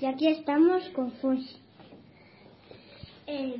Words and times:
Y 0.00 0.06
aquí 0.06 0.28
estamos 0.28 0.88
con. 0.90 1.12
Eh, 3.26 3.56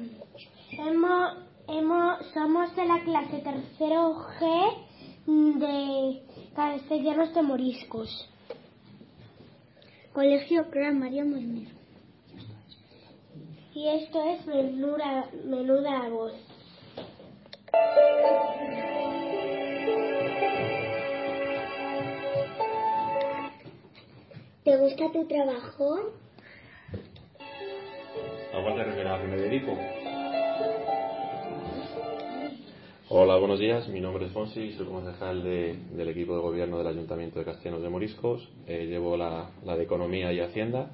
hemos, 0.71 1.37
hemos, 1.67 2.27
somos 2.33 2.77
de 2.77 2.87
la 2.87 3.03
clase 3.03 3.39
tercero 3.39 4.15
G 4.39 4.89
de 5.27 6.23
Castellanos 6.55 7.35
de 7.35 7.43
Moriscos. 7.43 8.29
Colegio 10.13 10.67
Gran 10.71 11.01
María 11.01 11.25
Moliner. 11.25 11.73
Y 13.75 13.89
esto 13.89 14.23
es 14.23 14.47
Menuda, 14.47 15.29
menuda 15.45 16.09
Voz. 16.09 16.35
¿Te 24.63 24.77
gusta 24.77 25.13
tu 25.13 25.27
trabajo? 25.27 26.28
¿A 28.69 28.71
cuál 28.73 28.85
te 28.85 28.91
refieres? 28.91 29.13
¿A 29.13 29.23
qué 29.23 29.29
me 29.29 29.37
dedico? 29.39 29.79
Hola, 33.09 33.37
buenos 33.39 33.59
días. 33.59 33.89
Mi 33.89 33.99
nombre 33.99 34.27
es 34.27 34.33
Fonsi, 34.33 34.73
soy 34.73 34.85
concejal 34.85 35.43
de- 35.43 35.75
del 35.97 36.09
equipo 36.11 36.35
de 36.35 36.43
gobierno 36.43 36.77
del 36.77 36.89
Ayuntamiento 36.89 37.39
de 37.39 37.47
Castellanos 37.47 37.83
de 37.83 37.89
Moriscos. 37.89 38.47
Eh, 38.67 38.85
llevo 38.85 39.17
la, 39.17 39.53
la 39.65 39.75
de 39.75 39.85
Economía 39.85 40.35
y 40.35 40.41
Hacienda 40.41 40.91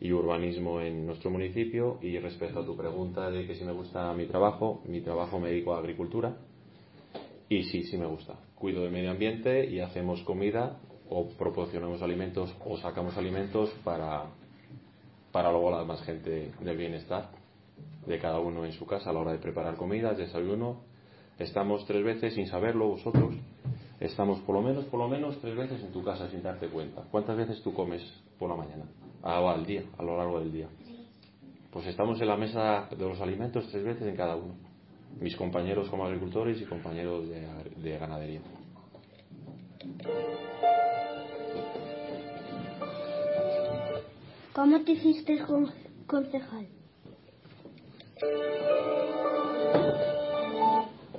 y 0.00 0.10
Urbanismo 0.10 0.80
en 0.80 1.06
nuestro 1.06 1.30
municipio. 1.30 1.98
Y 2.02 2.18
respecto 2.18 2.58
a 2.58 2.66
tu 2.66 2.76
pregunta 2.76 3.30
de 3.30 3.46
que 3.46 3.54
si 3.54 3.62
me 3.64 3.70
gusta 3.72 4.12
mi 4.14 4.26
trabajo, 4.26 4.82
mi 4.88 5.00
trabajo 5.00 5.38
me 5.38 5.50
dedico 5.50 5.74
a 5.74 5.78
agricultura. 5.78 6.34
Y 7.48 7.62
sí, 7.64 7.84
sí 7.84 7.96
me 7.98 8.06
gusta. 8.06 8.34
Cuido 8.56 8.82
del 8.82 8.90
medio 8.90 9.12
ambiente 9.12 9.64
y 9.70 9.78
hacemos 9.78 10.22
comida 10.22 10.80
o 11.08 11.28
proporcionamos 11.38 12.02
alimentos 12.02 12.52
o 12.66 12.76
sacamos 12.78 13.16
alimentos 13.16 13.70
para, 13.84 14.24
para 15.32 15.50
luego 15.50 15.70
la 15.70 15.78
demás 15.80 16.02
gente 16.02 16.52
del 16.60 16.76
bienestar 16.76 17.30
de 18.06 18.18
cada 18.18 18.38
uno 18.38 18.64
en 18.64 18.72
su 18.72 18.86
casa 18.86 19.10
a 19.10 19.12
la 19.12 19.20
hora 19.20 19.32
de 19.32 19.38
preparar 19.38 19.76
comidas, 19.76 20.18
desayuno. 20.18 20.80
Estamos 21.38 21.84
tres 21.86 22.04
veces 22.04 22.34
sin 22.34 22.46
saberlo 22.46 22.88
vosotros. 22.88 23.34
Estamos 23.98 24.40
por 24.40 24.56
lo 24.56 24.62
menos, 24.62 24.84
por 24.86 25.00
lo 25.00 25.08
menos 25.08 25.40
tres 25.40 25.56
veces 25.56 25.82
en 25.82 25.92
tu 25.92 26.02
casa 26.04 26.28
sin 26.28 26.42
darte 26.42 26.68
cuenta. 26.68 27.02
¿Cuántas 27.10 27.36
veces 27.36 27.62
tú 27.62 27.72
comes 27.72 28.02
por 28.38 28.50
la 28.50 28.56
mañana? 28.56 28.84
Ah, 29.22 29.38
al 29.52 29.64
día, 29.64 29.84
a 29.96 30.02
lo 30.02 30.16
largo 30.16 30.40
del 30.40 30.52
día. 30.52 30.68
Pues 31.70 31.86
estamos 31.86 32.20
en 32.20 32.28
la 32.28 32.36
mesa 32.36 32.88
de 32.90 33.08
los 33.08 33.20
alimentos 33.20 33.66
tres 33.70 33.84
veces 33.84 34.06
en 34.06 34.16
cada 34.16 34.36
uno. 34.36 34.54
Mis 35.20 35.36
compañeros 35.36 35.88
como 35.88 36.04
agricultores 36.04 36.60
y 36.60 36.64
compañeros 36.64 37.28
de, 37.28 37.46
de 37.76 37.98
ganadería. 37.98 38.40
¿Cómo 44.54 44.80
te 44.84 44.92
hiciste 44.92 45.38
con- 45.46 45.70
concejal? 46.06 46.66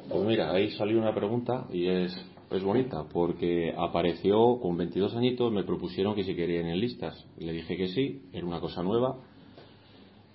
Pues 0.09 0.23
mira, 0.25 0.52
ahí 0.53 0.70
salió 0.72 1.00
una 1.00 1.16
pregunta 1.16 1.66
y 1.72 1.88
es, 1.88 2.16
es 2.52 2.64
bonita 2.64 3.06
porque 3.12 3.73
apareció 3.75 4.59
con 4.62 4.78
22 4.78 5.16
añitos, 5.16 5.52
me 5.52 5.64
propusieron 5.64 6.14
que 6.16 6.23
si 6.23 6.36
querían 6.36 6.67
en 6.67 6.80
listas. 6.80 7.25
Le 7.38 7.53
dije 7.53 7.75
que 7.75 7.88
sí, 7.90 8.22
era 8.31 8.45
una 8.45 8.59
cosa 8.59 8.84
nueva 8.84 9.17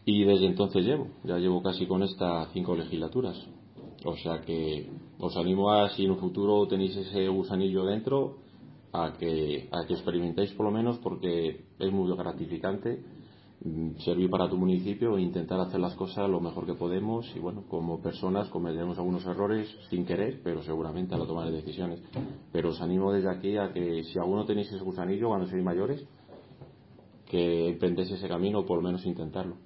y 0.04 0.24
desde 0.24 0.46
entonces 0.46 0.84
llevo, 0.84 1.08
ya 1.22 1.38
llevo 1.38 1.62
casi 1.62 1.86
con 1.86 2.02
estas 2.02 2.50
cinco 2.52 2.74
legislaturas. 2.74 3.36
O 4.04 4.16
sea 4.16 4.40
que 4.40 4.88
os 5.20 5.36
animo 5.36 5.70
a, 5.70 5.90
si 5.90 6.04
en 6.04 6.12
un 6.12 6.18
futuro 6.18 6.66
tenéis 6.66 6.96
ese 6.96 7.28
gusanillo 7.28 7.84
dentro, 7.84 8.38
a 8.92 9.12
que, 9.18 9.68
a 9.70 9.86
que 9.86 9.94
experimentéis 9.94 10.50
por 10.52 10.66
lo 10.66 10.72
menos 10.72 10.98
porque 10.98 11.67
es 11.78 11.92
muy 11.92 12.14
gratificante 12.16 13.02
mm, 13.64 13.96
servir 13.98 14.30
para 14.30 14.48
tu 14.48 14.56
municipio 14.56 15.16
e 15.16 15.22
intentar 15.22 15.60
hacer 15.60 15.80
las 15.80 15.94
cosas 15.94 16.28
lo 16.28 16.40
mejor 16.40 16.66
que 16.66 16.74
podemos 16.74 17.30
y 17.34 17.38
bueno, 17.38 17.64
como 17.68 18.00
personas 18.00 18.48
cometeremos 18.48 18.98
algunos 18.98 19.24
errores 19.26 19.68
sin 19.90 20.04
querer, 20.04 20.40
pero 20.42 20.62
seguramente 20.62 21.14
a 21.14 21.18
la 21.18 21.26
toma 21.26 21.44
de 21.46 21.52
decisiones. 21.52 22.02
Pero 22.52 22.70
os 22.70 22.80
animo 22.80 23.12
desde 23.12 23.30
aquí 23.30 23.56
a 23.56 23.72
que 23.72 24.02
si 24.04 24.18
alguno 24.18 24.44
tenéis 24.44 24.72
ese 24.72 24.84
gusanillo 24.84 25.28
cuando 25.28 25.46
seáis 25.46 25.64
mayores, 25.64 26.06
que 27.26 27.68
emprendéis 27.68 28.10
ese 28.10 28.28
camino 28.28 28.60
o 28.60 28.66
por 28.66 28.78
lo 28.78 28.82
menos 28.82 29.04
intentarlo. 29.04 29.56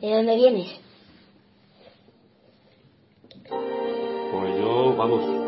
¿De 0.00 0.10
dónde 0.10 0.36
vienes? 0.36 0.68
Pues 3.48 4.58
yo, 4.58 4.94
vamos, 4.96 5.45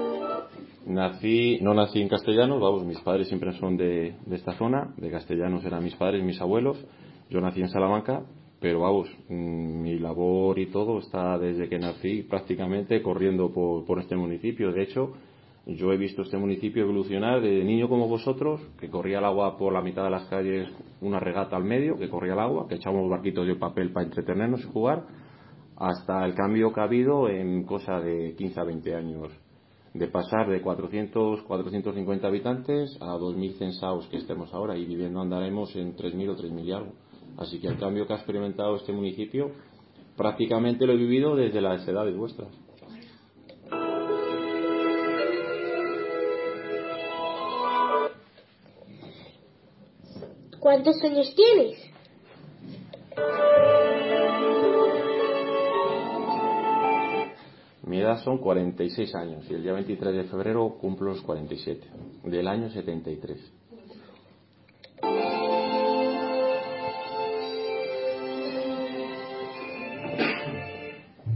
nací, 0.88 1.58
no 1.60 1.74
nací 1.74 2.00
en 2.00 2.08
Castellanos, 2.08 2.60
vamos, 2.60 2.84
mis 2.84 2.98
padres 3.00 3.28
siempre 3.28 3.52
son 3.52 3.76
de, 3.76 4.16
esta 4.30 4.52
zona, 4.52 4.94
de 4.96 5.10
Castellanos 5.10 5.64
eran 5.64 5.84
mis 5.84 5.94
padres, 5.94 6.24
mis 6.24 6.40
abuelos, 6.40 6.82
yo 7.30 7.40
nací 7.40 7.60
en 7.60 7.68
Salamanca, 7.68 8.24
pero 8.60 8.80
vamos, 8.80 9.08
mm, 9.28 9.82
mi 9.82 9.98
labor 9.98 10.58
y 10.58 10.66
todo 10.66 10.98
está 10.98 11.38
desde 11.38 11.68
que 11.68 11.78
nací 11.78 12.22
prácticamente 12.22 13.02
corriendo 13.02 13.52
por, 13.52 13.84
por 13.84 14.00
este 14.00 14.16
municipio. 14.16 14.72
De 14.72 14.82
hecho, 14.82 15.12
yo 15.66 15.92
he 15.92 15.98
visto 15.98 16.22
este 16.22 16.38
municipio 16.38 16.82
evolucionar 16.82 17.42
de 17.42 17.62
niño 17.62 17.88
como 17.88 18.08
vosotros, 18.08 18.60
que 18.80 18.88
corría 18.88 19.18
el 19.18 19.26
agua 19.26 19.58
por 19.58 19.72
la 19.72 19.82
mitad 19.82 20.04
de 20.04 20.10
las 20.10 20.24
calles, 20.24 20.68
una 21.02 21.20
regata 21.20 21.56
al 21.56 21.64
medio, 21.64 21.98
que 21.98 22.08
corría 22.08 22.32
el 22.32 22.40
agua, 22.40 22.66
que 22.66 22.76
echábamos 22.76 23.10
barquitos 23.10 23.46
de 23.46 23.54
papel 23.56 23.92
para 23.92 24.06
entretenernos 24.06 24.60
y 24.60 24.72
jugar, 24.72 25.04
hasta 25.76 26.24
el 26.24 26.34
cambio 26.34 26.72
que 26.72 26.80
ha 26.80 26.84
habido 26.84 27.28
en 27.28 27.64
cosa 27.64 28.00
de 28.00 28.34
15 28.36 28.60
a 28.60 28.64
20 28.64 28.94
años. 28.94 29.47
De 29.94 30.06
pasar 30.06 30.48
de 30.48 30.60
400, 30.60 31.42
450 31.42 32.26
habitantes 32.26 32.96
a 33.00 33.16
2.000 33.16 33.58
censados 33.58 34.06
que 34.08 34.18
estemos 34.18 34.52
ahora 34.52 34.76
y 34.76 34.84
viviendo 34.84 35.20
andaremos 35.20 35.74
en 35.76 35.96
3.000 35.96 36.30
o 36.30 36.36
3.000 36.36 36.64
y 36.64 36.72
algo. 36.72 36.92
Así 37.38 37.60
que 37.60 37.68
el 37.68 37.78
cambio 37.78 38.06
que 38.06 38.12
ha 38.12 38.16
experimentado 38.16 38.76
este 38.76 38.92
municipio 38.92 39.52
prácticamente 40.16 40.86
lo 40.86 40.92
he 40.92 40.96
vivido 40.96 41.36
desde 41.36 41.60
las 41.60 41.86
edades 41.86 42.16
vuestras. 42.16 42.48
¿Cuántos 50.58 51.02
años 51.02 51.34
tienes? 51.34 51.78
Mi 57.98 58.04
edad 58.04 58.22
son 58.22 58.38
46 58.38 59.12
años 59.16 59.44
y 59.50 59.54
el 59.54 59.64
día 59.64 59.72
23 59.72 60.14
de 60.14 60.22
febrero 60.28 60.78
cumplo 60.80 61.08
los 61.08 61.20
47, 61.22 61.84
del 62.26 62.46
año 62.46 62.70
73. 62.70 63.52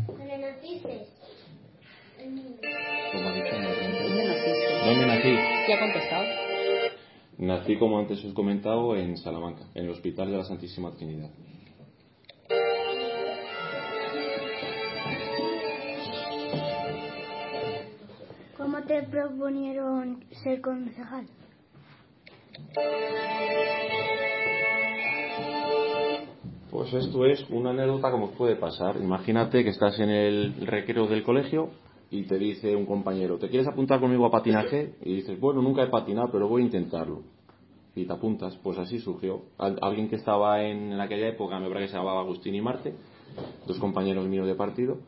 ¿Dónde 0.07 0.39
naciste? 0.39 1.07
¿Dónde 2.17 2.43
naciste? 3.25 3.57
¿Dónde 4.87 5.07
nací? 5.07 5.35
¿Qué 5.67 5.75
ha 5.75 5.81
contestado? 5.81 6.25
Nací, 7.39 7.77
como 7.77 7.99
antes 7.99 8.25
os 8.25 8.31
he 8.31 8.35
comentado, 8.35 8.95
en 8.95 9.17
Salamanca, 9.17 9.65
en 9.75 9.87
el 9.87 9.91
Hospital 9.91 10.31
de 10.31 10.37
la 10.37 10.45
Santísima 10.45 10.93
Trinidad. 10.93 11.31
Proponieron 19.37 20.25
ser 20.45 20.61
concejal? 20.61 21.27
Pues 26.71 26.93
esto 26.95 27.25
es 27.27 27.45
una 27.51 27.71
anécdota 27.71 28.11
como 28.11 28.31
puede 28.33 28.57
pasar. 28.57 28.97
Imagínate 28.97 29.63
que 29.63 29.71
estás 29.71 29.99
en 29.99 30.11
el 30.11 30.55
recreo 30.67 31.07
del 31.07 31.23
colegio 31.23 31.71
y 32.11 32.25
te 32.25 32.39
dice 32.39 32.75
un 32.77 32.87
compañero, 32.87 33.39
¿te 33.39 33.49
quieres 33.49 33.69
apuntar 33.69 34.01
conmigo 34.01 34.27
a 34.27 34.31
patinaje? 34.31 34.95
Y 35.03 35.17
dices, 35.17 35.39
bueno, 35.41 35.63
nunca 35.63 35.83
he 35.83 35.89
patinado, 35.89 36.29
pero 36.31 36.49
voy 36.49 36.63
a 36.63 36.67
intentarlo. 36.67 37.23
Y 37.95 38.05
te 38.07 38.13
apuntas. 38.13 38.57
Pues 38.63 38.79
así 38.79 38.99
surgió. 39.01 39.43
Al- 39.59 39.79
alguien 39.83 40.09
que 40.09 40.17
estaba 40.17 40.63
en, 40.63 40.93
en 40.93 41.01
aquella 41.01 41.29
época, 41.29 41.59
me 41.59 41.69
parece 41.69 41.87
que 41.87 41.93
se 41.93 41.99
llamaba 41.99 42.21
Agustín 42.21 42.55
y 42.55 42.61
Marte, 42.63 42.95
dos 43.67 43.79
compañeros 43.79 44.27
míos 44.29 44.47
de 44.47 44.55
partido, 44.55 44.99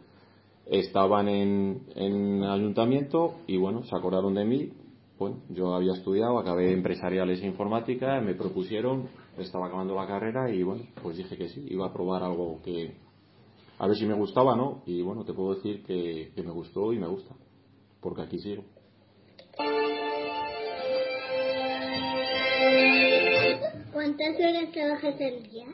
estaban 0.66 1.28
en, 1.28 1.82
en 1.94 2.42
ayuntamiento 2.44 3.34
y 3.46 3.56
bueno, 3.56 3.82
se 3.84 3.96
acordaron 3.96 4.34
de 4.34 4.44
mí. 4.44 4.72
Bueno, 5.18 5.42
yo 5.48 5.74
había 5.74 5.92
estudiado, 5.92 6.38
acabé 6.38 6.72
empresariales 6.72 7.40
e 7.40 7.46
informática, 7.46 8.20
me 8.20 8.34
propusieron, 8.34 9.08
estaba 9.38 9.66
acabando 9.68 9.94
la 9.94 10.06
carrera 10.06 10.50
y 10.50 10.62
bueno, 10.62 10.82
pues 11.02 11.16
dije 11.16 11.36
que 11.36 11.48
sí, 11.48 11.64
iba 11.68 11.86
a 11.86 11.92
probar 11.92 12.24
algo 12.24 12.60
que, 12.62 12.94
a 13.78 13.86
ver 13.86 13.96
si 13.96 14.06
me 14.06 14.14
gustaba, 14.14 14.56
¿no? 14.56 14.82
Y 14.86 15.02
bueno, 15.02 15.24
te 15.24 15.32
puedo 15.32 15.54
decir 15.54 15.84
que, 15.84 16.32
que 16.34 16.42
me 16.42 16.50
gustó 16.50 16.92
y 16.92 16.98
me 16.98 17.06
gusta, 17.06 17.34
porque 18.00 18.22
aquí 18.22 18.38
sigo. 18.38 18.64
¿Cuántas 23.92 24.36
horas 24.36 24.72
trabajas 24.72 25.14
al 25.20 25.42
día? 25.44 25.66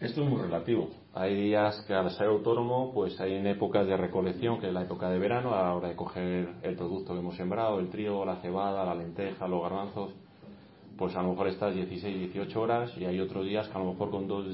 Esto 0.00 0.22
es 0.22 0.30
muy 0.30 0.40
relativo. 0.40 0.90
Hay 1.12 1.34
días 1.34 1.84
que 1.88 1.92
al 1.92 2.08
ser 2.12 2.28
autónomo, 2.28 2.92
pues 2.94 3.20
hay 3.20 3.34
en 3.34 3.48
épocas 3.48 3.84
de 3.84 3.96
recolección, 3.96 4.60
que 4.60 4.68
es 4.68 4.72
la 4.72 4.82
época 4.82 5.10
de 5.10 5.18
verano, 5.18 5.52
a 5.52 5.62
la 5.64 5.74
hora 5.74 5.88
de 5.88 5.96
coger 5.96 6.54
el 6.62 6.76
producto 6.76 7.14
que 7.14 7.18
hemos 7.18 7.34
sembrado, 7.34 7.80
el 7.80 7.88
trigo, 7.88 8.24
la 8.24 8.36
cebada, 8.36 8.84
la 8.84 8.94
lenteja, 8.94 9.48
los 9.48 9.60
garbanzos, 9.60 10.14
pues 10.96 11.16
a 11.16 11.22
lo 11.22 11.30
mejor 11.30 11.48
estás 11.48 11.74
16, 11.74 12.16
18 12.32 12.60
horas 12.60 12.96
y 12.96 13.06
hay 13.06 13.18
otros 13.18 13.44
días 13.44 13.66
que 13.66 13.74
a 13.74 13.80
lo 13.80 13.92
mejor 13.92 14.12
con 14.12 14.28
dos, 14.28 14.46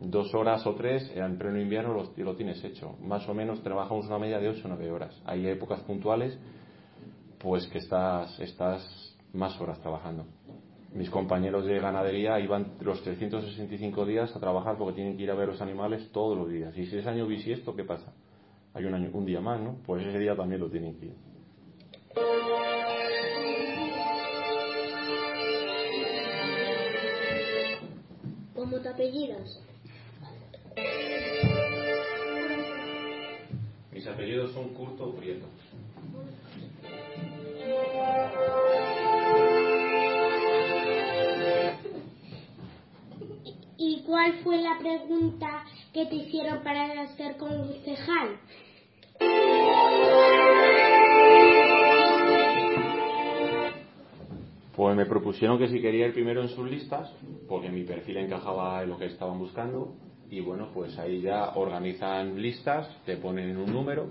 dos 0.00 0.34
horas 0.34 0.66
o 0.66 0.74
tres 0.74 1.10
en 1.14 1.38
pleno 1.38 1.58
invierno 1.58 1.94
lo, 1.94 2.12
lo 2.14 2.36
tienes 2.36 2.62
hecho. 2.62 2.96
Más 3.00 3.26
o 3.30 3.32
menos 3.32 3.62
trabajamos 3.62 4.04
una 4.08 4.18
media 4.18 4.38
de 4.38 4.50
8 4.50 4.60
o 4.62 4.68
9 4.68 4.90
horas. 4.90 5.22
Hay 5.24 5.46
épocas 5.46 5.80
puntuales 5.84 6.38
pues 7.38 7.66
que 7.68 7.78
estás, 7.78 8.38
estás 8.40 9.16
más 9.32 9.58
horas 9.58 9.80
trabajando. 9.80 10.26
Mis 10.96 11.10
compañeros 11.10 11.66
de 11.66 11.78
ganadería 11.78 12.40
iban 12.40 12.72
los 12.80 13.02
365 13.02 14.06
días 14.06 14.34
a 14.34 14.40
trabajar 14.40 14.78
porque 14.78 14.94
tienen 14.94 15.18
que 15.18 15.24
ir 15.24 15.30
a 15.30 15.34
ver 15.34 15.48
los 15.48 15.60
animales 15.60 16.10
todos 16.10 16.38
los 16.38 16.48
días. 16.48 16.74
Y 16.78 16.86
si 16.86 16.96
es 16.96 17.06
año 17.06 17.26
bisiesto, 17.26 17.76
¿qué 17.76 17.84
pasa? 17.84 18.14
Hay 18.72 18.86
un, 18.86 18.94
año, 18.94 19.10
un 19.12 19.26
día 19.26 19.42
más, 19.42 19.60
¿no? 19.60 19.76
Pues 19.84 20.06
ese 20.06 20.18
día 20.18 20.34
también 20.34 20.58
lo 20.58 20.70
tienen 20.70 20.98
que 20.98 21.06
ir. 21.06 21.14
¿Cómo 28.54 28.78
te 28.78 28.88
apellidas? 28.88 29.60
Mis 33.92 34.06
apellidos 34.06 34.52
son 34.52 34.70
Curto 34.70 35.12
Prieto. 35.12 35.44
Cuál 44.06 44.34
fue 44.44 44.62
la 44.62 44.78
pregunta 44.78 45.64
que 45.92 46.06
te 46.06 46.14
hicieron 46.14 46.62
para 46.62 47.06
ser 47.16 47.36
concejal? 47.36 48.38
Pues 54.76 54.96
me 54.96 55.06
propusieron 55.06 55.58
que 55.58 55.68
si 55.68 55.80
quería 55.80 56.06
ir 56.06 56.12
primero 56.12 56.42
en 56.42 56.48
sus 56.50 56.70
listas, 56.70 57.10
porque 57.48 57.68
mi 57.68 57.82
perfil 57.82 58.18
encajaba 58.18 58.82
en 58.82 58.90
lo 58.90 58.98
que 58.98 59.06
estaban 59.06 59.38
buscando, 59.38 59.94
y 60.30 60.40
bueno, 60.40 60.68
pues 60.72 60.96
ahí 60.98 61.22
ya 61.22 61.52
organizan 61.54 62.40
listas, 62.40 62.88
te 63.04 63.16
ponen 63.16 63.56
un 63.56 63.72
número, 63.72 64.10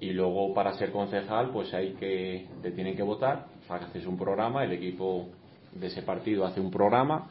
y 0.00 0.12
luego 0.12 0.54
para 0.54 0.74
ser 0.74 0.92
concejal, 0.92 1.50
pues 1.50 1.74
hay 1.74 1.94
que, 1.94 2.46
te 2.62 2.70
tienen 2.70 2.96
que 2.96 3.02
votar, 3.02 3.46
haces 3.68 4.06
un 4.06 4.16
programa, 4.16 4.64
el 4.64 4.72
equipo 4.72 5.28
de 5.72 5.88
ese 5.88 6.02
partido 6.02 6.46
hace 6.46 6.60
un 6.60 6.70
programa, 6.70 7.28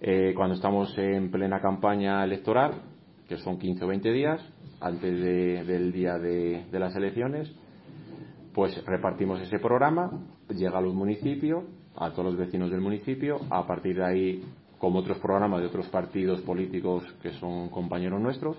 eh, 0.00 0.32
cuando 0.36 0.54
estamos 0.54 0.96
en 0.96 1.30
plena 1.30 1.60
campaña 1.60 2.22
electoral, 2.24 2.82
que 3.28 3.36
son 3.38 3.58
15 3.58 3.84
o 3.84 3.88
20 3.88 4.12
días, 4.12 4.40
antes 4.80 5.20
de, 5.20 5.64
del 5.64 5.92
día 5.92 6.18
de, 6.18 6.66
de 6.70 6.78
las 6.78 6.94
elecciones, 6.94 7.52
pues 8.54 8.84
repartimos 8.84 9.40
ese 9.40 9.58
programa, 9.58 10.10
llega 10.48 10.78
a 10.78 10.80
los 10.80 10.94
municipios, 10.94 11.64
a 11.96 12.10
todos 12.10 12.26
los 12.26 12.36
vecinos 12.36 12.70
del 12.70 12.80
municipio, 12.80 13.40
a 13.50 13.66
partir 13.66 13.96
de 13.96 14.04
ahí, 14.04 14.44
como 14.78 15.00
otros 15.00 15.18
programas 15.18 15.60
de 15.60 15.66
otros 15.66 15.88
partidos 15.88 16.40
políticos 16.42 17.04
que 17.22 17.32
son 17.32 17.68
compañeros 17.68 18.20
nuestros, 18.20 18.56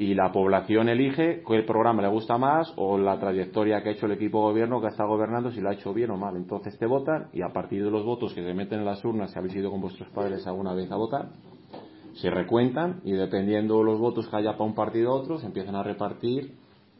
y 0.00 0.14
la 0.14 0.30
población 0.30 0.88
elige 0.88 1.42
qué 1.44 1.62
programa 1.64 2.02
le 2.02 2.08
gusta 2.08 2.38
más 2.38 2.72
o 2.76 2.96
la 2.96 3.18
trayectoria 3.18 3.82
que 3.82 3.88
ha 3.88 3.92
hecho 3.92 4.06
el 4.06 4.12
equipo 4.12 4.38
de 4.38 4.52
gobierno 4.52 4.80
que 4.80 4.86
está 4.86 5.04
gobernando, 5.04 5.50
si 5.50 5.60
lo 5.60 5.70
ha 5.70 5.72
hecho 5.72 5.92
bien 5.92 6.12
o 6.12 6.16
mal. 6.16 6.36
Entonces 6.36 6.78
te 6.78 6.86
votan 6.86 7.30
y 7.32 7.42
a 7.42 7.52
partir 7.52 7.84
de 7.84 7.90
los 7.90 8.04
votos 8.04 8.32
que 8.32 8.44
se 8.44 8.54
meten 8.54 8.78
en 8.78 8.84
las 8.84 9.04
urnas, 9.04 9.32
si 9.32 9.38
habéis 9.40 9.56
ido 9.56 9.72
con 9.72 9.80
vuestros 9.80 10.08
padres 10.10 10.46
alguna 10.46 10.72
vez 10.72 10.88
a 10.92 10.96
votar, 10.96 11.30
se 12.14 12.30
recuentan 12.30 13.00
y 13.02 13.10
dependiendo 13.10 13.78
de 13.78 13.84
los 13.86 13.98
votos 13.98 14.28
que 14.28 14.36
haya 14.36 14.52
para 14.52 14.66
un 14.66 14.76
partido 14.76 15.10
u 15.10 15.14
otro, 15.14 15.40
se 15.40 15.46
empiezan 15.46 15.74
a 15.74 15.82
repartir 15.82 16.54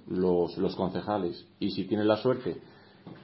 los, 0.09 0.59
los 0.59 0.75
concejales. 0.75 1.47
Y 1.61 1.71
si 1.71 1.87
tienes 1.87 2.07
la 2.07 2.17
suerte 2.17 2.57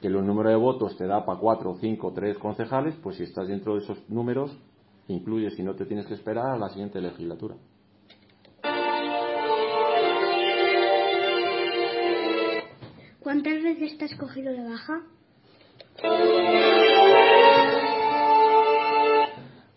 que 0.00 0.08
los 0.08 0.24
números 0.24 0.52
de 0.52 0.56
votos 0.56 0.96
te 0.96 1.08
da 1.08 1.26
para 1.26 1.40
cuatro, 1.40 1.74
cinco, 1.80 2.12
tres 2.14 2.38
concejales, 2.38 2.94
pues 3.02 3.16
si 3.16 3.24
estás 3.24 3.48
dentro 3.48 3.74
de 3.74 3.80
esos 3.80 4.08
números, 4.08 4.56
incluyes 5.08 5.58
y 5.58 5.64
no 5.64 5.74
te 5.74 5.84
tienes 5.84 6.06
que 6.06 6.14
esperar 6.14 6.46
a 6.46 6.58
la 6.58 6.68
siguiente 6.68 7.00
legislatura. 7.00 7.56
¿Cuántas 13.34 13.64
veces 13.64 13.98
te 13.98 14.04
has 14.04 14.14
cogido 14.14 14.52
de 14.52 14.62
baja? 14.62 15.02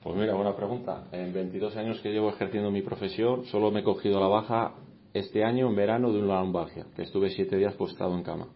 Pues 0.04 0.15
mira, 0.15 0.36
buena 0.36 0.56
pregunta. 0.56 1.07
En 1.12 1.33
22 1.33 1.75
años 1.75 2.00
que 2.01 2.12
llevo 2.12 2.30
ejerciendo 2.30 2.69
mi 2.69 2.83
profesión, 2.83 3.45
solo 3.45 3.71
me 3.71 3.80
he 3.80 3.83
cogido 3.83 4.19
la 4.19 4.27
baja 4.27 4.75
este 5.12 5.44
año 5.44 5.69
en 5.69 5.75
verano 5.75 6.13
de 6.13 6.19
una 6.21 6.39
lumbalgia, 6.39 6.86
que 6.95 7.01
estuve 7.01 7.31
siete 7.31 7.57
días 7.57 7.74
postado 7.74 8.13
en 8.13 8.21
cama. 8.21 8.48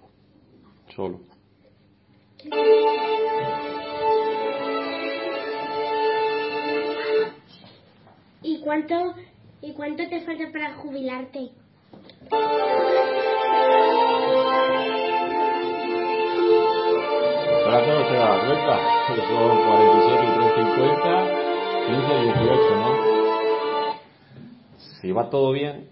Solo. 0.95 1.21
¿Y 8.43 8.61
cuánto, 8.61 9.15
¿Y 9.63 9.73
cuánto 9.73 10.07
te 10.07 10.21
falta 10.21 10.51
para 10.51 10.75
jubilarte? 10.75 11.49
Ahora 17.71 17.87
no 17.87 18.09
se 18.09 18.15
da 18.15 18.45
cuenta. 18.45 18.75
Son 19.07 19.55
47, 19.65 20.23
350, 20.35 21.07
15, 21.87 22.23
18, 22.23 22.75
¿no? 22.75 22.91
Si 24.99 25.11
va 25.13 25.29
todo 25.29 25.53
bien, 25.53 25.87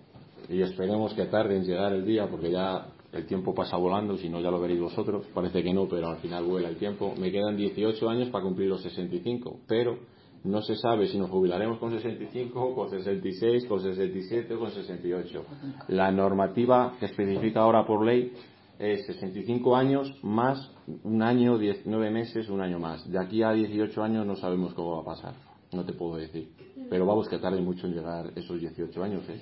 y 0.49 0.61
esperemos 0.61 1.13
que 1.13 1.25
tarde 1.27 1.55
en 1.55 1.63
llegar 1.63 1.93
el 1.93 2.05
día, 2.05 2.27
porque 2.29 2.51
ya 2.51 2.87
el 3.13 3.25
tiempo 3.25 3.53
pasa 3.53 3.77
volando, 3.77 4.17
si 4.17 4.27
no 4.27 4.41
ya 4.41 4.51
lo 4.51 4.59
veréis 4.59 4.81
vosotros, 4.81 5.25
parece 5.33 5.63
que 5.63 5.73
no, 5.73 5.87
pero 5.87 6.09
al 6.09 6.17
final 6.17 6.43
vuela 6.43 6.67
el 6.67 6.75
tiempo. 6.75 7.13
Me 7.17 7.31
quedan 7.31 7.55
18 7.55 8.09
años 8.09 8.27
para 8.27 8.43
cumplir 8.43 8.67
los 8.67 8.81
65, 8.81 9.61
pero 9.65 9.99
no 10.43 10.61
se 10.61 10.75
sabe 10.75 11.07
si 11.07 11.17
nos 11.17 11.29
jubilaremos 11.29 11.79
con 11.79 11.91
65, 11.91 12.75
con 12.75 12.89
66, 12.89 13.65
con 13.67 13.79
67 13.79 14.53
o 14.53 14.59
con 14.59 14.71
68. 14.71 15.45
La 15.87 16.11
normativa 16.11 16.95
que 16.99 17.05
especifica 17.05 17.61
ahora 17.61 17.85
por 17.85 18.05
ley 18.05 18.33
es 18.79 19.05
65 19.05 19.77
años 19.77 20.13
más 20.23 20.73
un 21.03 21.21
año, 21.21 21.57
19 21.57 22.09
meses, 22.09 22.49
un 22.49 22.61
año 22.61 22.79
más. 22.79 23.09
De 23.09 23.19
aquí 23.19 23.43
a 23.43 23.51
18 23.51 24.01
años 24.03 24.25
no 24.25 24.35
sabemos 24.35 24.73
cómo 24.73 24.95
va 24.95 25.01
a 25.01 25.15
pasar, 25.15 25.33
no 25.71 25.85
te 25.85 25.93
puedo 25.93 26.15
decir. 26.17 26.51
Pero 26.89 27.05
vamos 27.05 27.27
que 27.27 27.37
tarde 27.37 27.61
mucho 27.61 27.87
en 27.87 27.93
llegar 27.93 28.31
esos 28.35 28.59
18 28.59 29.03
años. 29.03 29.23
¿eh? 29.29 29.39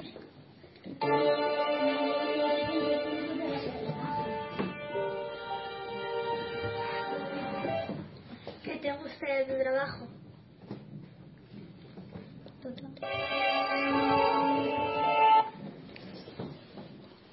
¿Qué 8.63 8.77
te 8.77 8.92
gusta 8.94 9.25
de 9.25 9.46
tu 9.46 9.62
trabajo? 9.62 10.08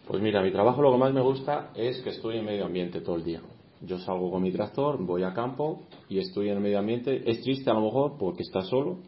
Pues 0.06 0.22
mira, 0.22 0.42
mi 0.42 0.52
trabajo 0.52 0.80
lo 0.80 0.92
que 0.92 0.98
más 0.98 1.12
me 1.12 1.20
gusta 1.20 1.70
es 1.74 2.00
que 2.02 2.10
estoy 2.10 2.38
en 2.38 2.44
medio 2.44 2.66
ambiente 2.66 3.00
todo 3.00 3.16
el 3.16 3.24
día. 3.24 3.40
Yo 3.80 3.98
salgo 3.98 4.30
con 4.30 4.42
mi 4.42 4.50
tractor, 4.50 5.04
voy 5.04 5.22
a 5.22 5.34
campo 5.34 5.82
y 6.08 6.18
estoy 6.18 6.48
en 6.48 6.56
el 6.56 6.62
medio 6.62 6.78
ambiente. 6.78 7.28
Es 7.30 7.42
triste 7.42 7.70
a 7.70 7.74
lo 7.74 7.82
mejor 7.82 8.16
porque 8.18 8.42
estás 8.42 8.68
solo, 8.68 8.98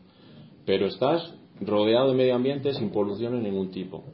pero 0.65 0.87
estás 0.87 1.35
rodeado 1.61 2.11
de 2.11 2.17
medio 2.17 2.35
ambiente 2.35 2.73
sin 2.75 2.91
polución 2.91 3.33
de 3.33 3.49
ningún 3.49 3.71
tipo. 3.71 4.05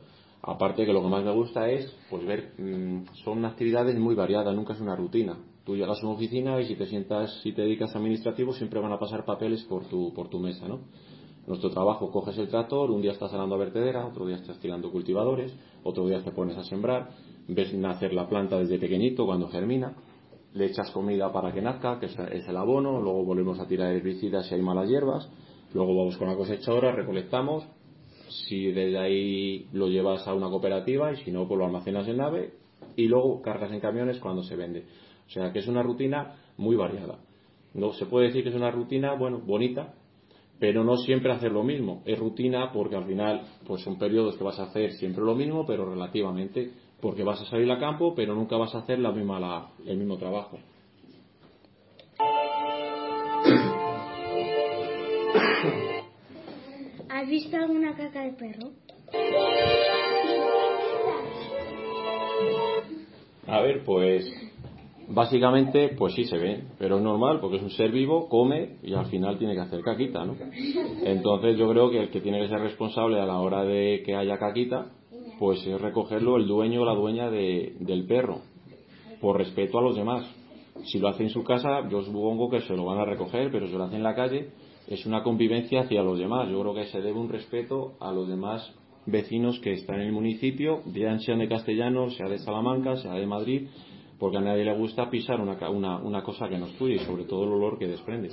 Aparte 0.43 0.85
que 0.85 0.93
lo 0.93 1.03
que 1.03 1.09
más 1.09 1.25
me 1.25 1.33
gusta 1.33 1.71
es 1.71 1.97
pues 2.11 2.25
ver, 2.27 2.53
mmm, 2.59 3.05
son 3.25 3.45
actividades 3.45 3.99
muy 3.99 4.15
variadas, 4.15 4.55
nunca 4.55 4.75
es 4.75 4.81
una 4.81 4.97
rutina. 4.97 5.39
Tú 5.65 5.77
llegas 5.77 6.03
a 6.03 6.07
una 6.07 6.17
oficina 6.17 6.61
y 6.61 6.67
si 6.67 6.75
te 6.75 6.87
sientas, 6.87 7.41
si 7.43 7.53
te 7.53 7.63
dedicas 7.63 7.95
a 7.95 7.99
administrativo, 7.99 8.53
siempre 8.53 8.81
van 8.81 8.93
a 8.93 8.99
pasar 8.99 9.25
papeles 9.25 9.63
por 9.65 9.87
tu, 9.87 10.13
por 10.13 10.29
tu 10.29 10.41
mesa, 10.41 10.67
¿no? 10.67 10.81
Nuestro 11.47 11.71
trabajo, 11.71 12.11
coges 12.11 12.39
el 12.39 12.49
tractor, 12.49 12.91
un 12.91 13.03
día 13.03 13.13
estás 13.13 13.33
arando 13.33 13.59
vertedera, 13.59 14.07
otro 14.07 14.27
día 14.27 14.37
estás 14.37 14.59
tirando 14.61 14.91
cultivadores, 14.93 15.57
otro 15.83 16.07
día 16.07 16.23
te 16.23 16.31
pones 16.31 16.57
a 16.57 16.65
sembrar, 16.65 17.11
ves 17.49 17.75
nacer 17.75 18.13
la 18.13 18.29
planta 18.29 18.59
desde 18.59 18.79
pequeñito 18.79 19.27
cuando 19.27 19.49
germina, 19.49 19.95
le 20.55 20.67
echas 20.67 20.91
comida 20.91 21.33
para 21.33 21.53
que 21.53 21.63
nazca, 21.63 21.99
que 21.99 22.07
es 22.07 22.49
el 22.49 22.57
abono, 22.57 23.01
luego 23.01 23.25
volvemos 23.25 23.59
a 23.59 23.67
tirar 23.67 23.93
herbicidas 23.93 24.47
si 24.47 24.55
hay 24.55 24.63
malas 24.63 24.89
hierbas, 24.89 25.29
luego 25.73 25.97
vamos 25.97 26.17
con 26.17 26.29
la 26.29 26.37
cosechadora, 26.37 26.93
recolectamos, 26.93 27.67
si 28.29 28.73
desde 28.73 28.99
ahí 28.99 29.69
lo 29.73 29.89
llevas 29.89 30.27
a 30.27 30.35
una 30.35 30.49
cooperativa 30.49 31.13
y 31.13 31.17
si 31.17 31.31
no, 31.31 31.47
pues 31.47 31.59
lo 31.59 31.67
almacenas 31.67 32.07
en 32.09 32.19
nave 32.19 32.53
y 32.97 33.07
luego 33.09 33.41
cargas 33.43 33.73
en 33.73 33.81
camiones 33.81 34.19
cuando 34.19 34.43
se 34.43 34.57
vende. 34.57 34.87
O 35.27 35.31
sea 35.31 35.53
que 35.53 35.61
es 35.61 35.69
una 35.69 35.83
rutina 35.83 36.37
muy 36.57 36.77
variada. 36.77 37.19
No 37.75 37.93
se 37.93 38.07
puede 38.07 38.27
decir 38.27 38.43
que 38.43 38.51
es 38.51 38.55
una 38.55 38.71
rutina, 38.71 39.15
bueno, 39.15 39.41
bonita, 39.41 39.95
pero 40.59 40.85
no 40.85 40.97
siempre 40.99 41.33
hacer 41.33 41.53
lo 41.53 41.65
mismo. 41.65 42.03
Es 42.05 42.19
rutina 42.19 42.71
porque 42.73 42.97
al 42.97 43.05
final 43.05 43.43
pues 43.67 43.83
son 43.83 43.99
periodos 43.99 44.37
que 44.37 44.45
vas 44.45 44.59
a 44.59 44.65
hacer 44.65 44.93
siempre 44.93 45.25
lo 45.25 45.35
mismo, 45.35 45.65
pero 45.67 45.89
relativamente, 45.89 46.71
porque 47.03 47.25
vas 47.25 47.41
a 47.41 47.45
salir 47.47 47.69
a 47.73 47.81
campo, 47.81 48.15
pero 48.15 48.33
nunca 48.33 48.57
vas 48.57 48.73
a 48.77 48.79
hacer 48.79 49.01
la 49.01 49.11
misma, 49.11 49.41
la, 49.41 49.71
el 49.85 49.99
mismo 49.99 50.17
trabajo. 50.19 50.57
¿Has 57.11 57.29
visto 57.29 57.57
alguna 57.57 57.97
caca 57.97 58.23
de 58.23 58.33
perro? 58.35 58.71
A 63.49 63.61
ver, 63.61 63.83
pues 63.85 64.33
básicamente, 65.09 65.89
pues 65.99 66.15
sí 66.15 66.25
se 66.25 66.39
ven, 66.39 66.69
pero 66.79 66.99
es 66.99 67.03
normal 67.03 67.41
porque 67.41 67.57
es 67.57 67.63
un 67.65 67.71
ser 67.71 67.91
vivo, 67.91 68.29
come 68.29 68.77
y 68.81 68.95
al 68.95 69.07
final 69.07 69.39
tiene 69.39 69.55
que 69.55 69.61
hacer 69.61 69.81
caquita, 69.83 70.25
¿no? 70.25 70.37
Entonces 71.03 71.59
yo 71.59 71.69
creo 71.69 71.91
que 71.91 71.99
el 71.99 72.11
que 72.11 72.21
tiene 72.21 72.41
que 72.41 72.49
ser 72.49 72.61
responsable 72.61 73.21
a 73.21 73.27
la 73.27 73.41
hora 73.41 73.65
de 73.65 74.05
que 74.07 74.15
haya 74.15 74.39
caquita, 74.39 74.93
pues 75.39 75.67
es 75.67 75.81
recogerlo 75.81 76.37
el 76.37 76.47
dueño 76.47 76.83
o 76.83 76.85
la 76.85 76.95
dueña 76.95 77.31
de- 77.31 77.75
del 77.81 78.07
perro, 78.07 78.41
por 79.21 79.39
respeto 79.39 79.79
a 79.79 79.83
los 79.83 79.97
demás. 79.97 80.25
Si 80.85 80.99
lo 80.99 81.09
hace 81.09 81.23
en 81.25 81.31
su 81.31 81.45
casa, 81.45 81.89
yo 81.89 82.03
supongo 82.03 82.49
que 82.51 82.61
se 82.63 82.75
lo 82.77 82.85
van 82.85 82.99
a 82.99 83.05
recoger, 83.05 83.51
pero 83.51 83.67
si 83.67 83.73
lo 83.75 83.85
hace 83.85 83.97
en 83.97 84.03
la 84.03 84.15
calle, 84.15 84.49
es 84.89 85.05
una 85.07 85.23
convivencia 85.23 85.83
hacia 85.83 86.03
los 86.03 86.19
demás. 86.19 86.49
Yo 86.51 86.61
creo 86.61 86.75
que 86.75 86.87
se 86.87 87.01
debe 87.01 87.19
un 87.19 87.29
respeto 87.29 87.93
a 88.01 88.11
los 88.13 88.27
demás 88.29 88.73
vecinos 89.07 89.59
que 89.61 89.73
están 89.73 89.97
en 90.01 90.07
el 90.09 90.13
municipio, 90.13 90.81
ya 90.95 91.19
sean 91.19 91.39
de 91.41 91.49
castellanos, 91.49 92.15
sea 92.17 92.29
de 92.29 92.39
Salamanca, 92.39 92.97
sea 92.97 93.15
de 93.15 93.27
Madrid, 93.27 93.69
porque 94.19 94.39
a 94.39 94.41
nadie 94.41 94.65
le 94.65 94.77
gusta 94.77 95.11
pisar 95.11 95.41
una, 95.41 95.57
una, 95.71 95.99
una 95.99 96.23
cosa 96.23 96.49
que 96.49 96.57
no 96.59 96.67
es 96.67 96.77
tuya 96.79 96.95
y 96.97 96.99
sobre 97.01 97.25
todo 97.25 97.45
el 97.45 97.51
olor 97.53 97.79
que 97.79 97.89
desprende. 97.89 98.31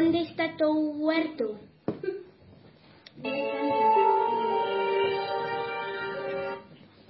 Dónde 0.00 0.22
está 0.22 0.56
tu 0.56 0.72
huerto? 0.98 1.58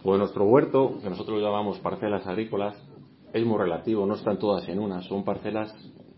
Pues 0.03 0.19
nuestro 0.19 0.45
huerto, 0.47 0.99
que 1.01 1.09
nosotros 1.09 1.41
llamamos 1.41 1.79
parcelas 1.79 2.27
agrícolas, 2.27 2.77
es 3.33 3.47
muy 3.47 3.59
relativo, 3.59 4.07
no 4.07 4.15
están 4.15 4.39
todas 4.39 4.69
en 4.69 4.81
una, 4.81 5.03
son 5.03 5.23
parcelas 5.25 5.73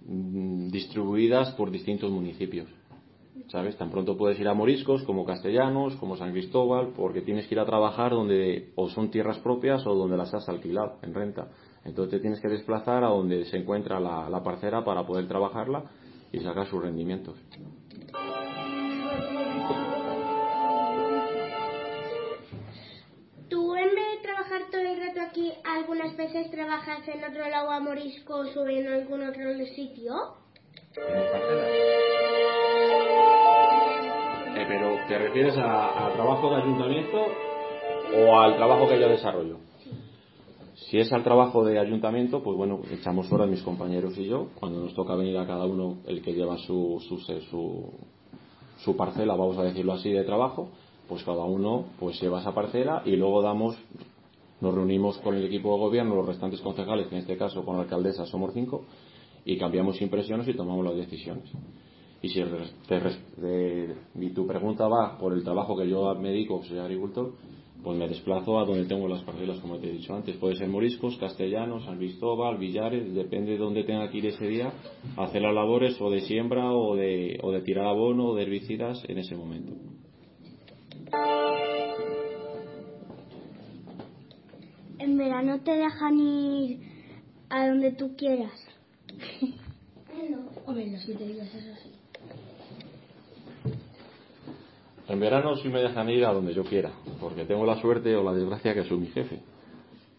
mm, 0.06 0.68
distribuidas 0.68 1.50
por 1.56 1.70
distintos 1.70 2.10
municipios. 2.10 2.68
¿Sabes? 3.48 3.76
Tan 3.76 3.90
pronto 3.90 4.16
puedes 4.16 4.40
ir 4.40 4.48
a 4.48 4.54
Moriscos 4.54 5.02
como 5.02 5.26
Castellanos, 5.26 5.96
como 5.96 6.16
San 6.16 6.32
Cristóbal, 6.32 6.92
porque 6.96 7.20
tienes 7.20 7.46
que 7.48 7.54
ir 7.54 7.60
a 7.60 7.66
trabajar 7.66 8.12
donde 8.12 8.72
o 8.76 8.88
son 8.88 9.10
tierras 9.10 9.38
propias 9.40 9.86
o 9.86 9.94
donde 9.94 10.16
las 10.16 10.32
has 10.32 10.48
alquilado 10.48 10.98
en 11.02 11.12
renta. 11.12 11.48
Entonces 11.84 12.12
te 12.12 12.20
tienes 12.20 12.40
que 12.40 12.48
desplazar 12.48 13.04
a 13.04 13.08
donde 13.08 13.44
se 13.46 13.58
encuentra 13.58 14.00
la, 14.00 14.30
la 14.30 14.42
parcela 14.42 14.84
para 14.84 15.04
poder 15.04 15.28
trabajarla 15.28 15.84
y 16.32 16.40
sacar 16.40 16.66
sus 16.66 16.82
rendimientos. 16.82 17.36
¿Tú 23.48 23.74
en 23.76 23.94
vez 23.94 24.10
de 24.16 24.22
trabajar 24.22 24.62
todo 24.70 24.80
el 24.80 24.98
rato 24.98 25.20
aquí, 25.20 25.52
algunas 25.64 26.16
veces 26.16 26.50
trabajas 26.50 27.06
en 27.06 27.22
otro 27.22 27.48
lado 27.48 27.70
a 27.70 27.80
Moriscos 27.80 28.56
o 28.56 28.66
en 28.66 28.88
algún 28.88 29.28
otro 29.28 29.54
sitio? 29.74 30.14
Eh, 34.56 34.64
pero 34.68 35.06
¿te 35.06 35.18
refieres 35.18 35.56
a, 35.58 36.06
a 36.06 36.12
trabajo 36.14 36.50
de 36.50 36.62
ayuntamiento 36.62 37.26
o 38.16 38.40
al 38.40 38.56
trabajo 38.56 38.88
que 38.88 38.98
yo 39.00 39.08
desarrollo? 39.08 39.71
Si 40.88 40.98
es 40.98 41.12
al 41.12 41.22
trabajo 41.24 41.64
de 41.64 41.78
ayuntamiento, 41.78 42.42
pues 42.42 42.56
bueno, 42.56 42.80
echamos 42.90 43.30
horas 43.32 43.48
mis 43.48 43.62
compañeros 43.62 44.16
y 44.18 44.26
yo. 44.26 44.48
Cuando 44.58 44.80
nos 44.80 44.94
toca 44.94 45.14
venir 45.14 45.36
a 45.38 45.46
cada 45.46 45.64
uno 45.64 45.98
el 46.06 46.22
que 46.22 46.32
lleva 46.32 46.58
su, 46.58 47.00
su, 47.08 47.18
su, 47.18 47.90
su 48.78 48.96
parcela, 48.96 49.34
vamos 49.34 49.58
a 49.58 49.62
decirlo 49.62 49.92
así, 49.92 50.10
de 50.10 50.24
trabajo, 50.24 50.70
pues 51.08 51.22
cada 51.24 51.44
uno 51.44 51.86
pues 51.98 52.20
lleva 52.20 52.40
esa 52.40 52.54
parcela 52.54 53.02
y 53.04 53.16
luego 53.16 53.42
damos, 53.42 53.76
nos 54.60 54.74
reunimos 54.74 55.18
con 55.18 55.34
el 55.34 55.44
equipo 55.44 55.72
de 55.74 55.80
gobierno, 55.80 56.14
los 56.16 56.26
restantes 56.26 56.60
concejales, 56.60 57.06
que 57.08 57.14
en 57.16 57.20
este 57.22 57.36
caso 57.36 57.64
con 57.64 57.76
la 57.76 57.82
alcaldesa 57.82 58.26
somos 58.26 58.52
cinco, 58.52 58.84
y 59.44 59.58
cambiamos 59.58 60.00
impresiones 60.00 60.46
y 60.48 60.54
tomamos 60.54 60.84
las 60.84 60.96
decisiones. 60.96 61.50
Y 62.22 62.28
si 62.28 62.40
te 62.86 63.00
de- 63.40 63.96
y 64.14 64.30
tu 64.30 64.46
pregunta 64.46 64.86
va 64.86 65.18
por 65.18 65.32
el 65.32 65.42
trabajo 65.42 65.76
que 65.76 65.88
yo 65.88 66.14
me 66.14 66.28
dedico, 66.30 66.62
soy 66.64 66.78
agricultor, 66.78 67.32
pues 67.82 67.98
me 67.98 68.08
desplazo 68.08 68.58
a 68.58 68.64
donde 68.64 68.84
tengo 68.84 69.08
las 69.08 69.22
parcelas, 69.22 69.58
como 69.60 69.78
te 69.78 69.88
he 69.88 69.92
dicho 69.92 70.14
antes. 70.14 70.36
Puede 70.36 70.56
ser 70.56 70.68
Moriscos, 70.68 71.16
Castellanos, 71.18 71.84
San 71.84 71.98
Cristóbal, 71.98 72.58
Villares, 72.58 73.14
depende 73.14 73.52
de 73.52 73.58
dónde 73.58 73.84
tenga 73.84 74.08
que 74.10 74.18
ir 74.18 74.26
ese 74.26 74.46
día, 74.46 74.72
a 75.16 75.24
hacer 75.24 75.42
las 75.42 75.54
labores 75.54 76.00
o 76.00 76.10
de 76.10 76.20
siembra 76.20 76.72
o 76.72 76.94
de, 76.94 77.38
o 77.42 77.50
de 77.50 77.60
tirar 77.62 77.86
abono 77.86 78.28
o 78.28 78.34
de 78.34 78.42
herbicidas 78.42 79.02
en 79.08 79.18
ese 79.18 79.34
momento. 79.36 79.72
En 84.98 85.18
verano 85.18 85.60
te 85.60 85.72
dejan 85.72 86.20
ir 86.20 86.78
a 87.50 87.66
donde 87.66 87.92
tú 87.92 88.14
quieras. 88.16 88.66
Hombre, 90.64 90.90
los 90.90 91.02
siete 91.02 91.26
días 91.26 91.52
eso 91.54 91.74
sí. 91.82 91.91
En 95.12 95.20
verano 95.20 95.54
sí 95.56 95.68
me 95.68 95.82
dejan 95.82 96.08
ir 96.08 96.24
a 96.24 96.32
donde 96.32 96.54
yo 96.54 96.64
quiera, 96.64 96.90
porque 97.20 97.44
tengo 97.44 97.66
la 97.66 97.78
suerte 97.82 98.16
o 98.16 98.22
la 98.22 98.32
desgracia 98.32 98.72
que 98.72 98.84
soy 98.84 98.96
mi 98.96 99.08
jefe. 99.08 99.42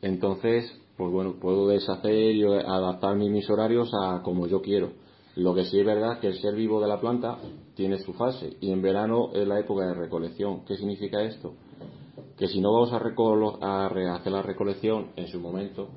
Entonces, 0.04 0.72
pues 0.96 1.12
bueno, 1.12 1.34
puedo 1.42 1.68
deshacer 1.68 2.14
y 2.36 2.44
adaptar 2.44 3.16
mis, 3.16 3.50
horarios 3.50 3.90
a 4.00 4.22
como 4.22 4.46
yo 4.46 4.62
quiero. 4.62 4.92
Lo 5.36 5.56
que 5.56 5.66
sí 5.66 5.80
es 5.80 5.86
verdad 5.88 6.20
que 6.20 6.28
el 6.28 6.40
ser 6.40 6.54
vivo 6.54 6.80
de 6.80 6.88
la 6.88 7.00
planta 7.02 7.40
tiene 7.74 7.98
su 7.98 8.14
fase 8.14 8.56
y 8.62 8.72
en 8.72 8.84
verano 8.84 9.32
es 9.34 9.48
la 9.48 9.60
época 9.60 9.84
de 9.88 9.96
recolección. 9.96 10.64
¿Qué 10.64 10.78
significa 10.78 11.24
esto? 11.24 11.56
Que 12.38 12.48
si 12.48 12.62
no 12.62 12.72
vamos 12.72 12.94
a, 12.94 12.98
a 12.98 13.90
re- 13.90 14.10
hacer 14.12 14.32
la 14.32 14.44
recolección 14.44 15.08
en 15.16 15.28
su 15.28 15.40
momento, 15.40 15.90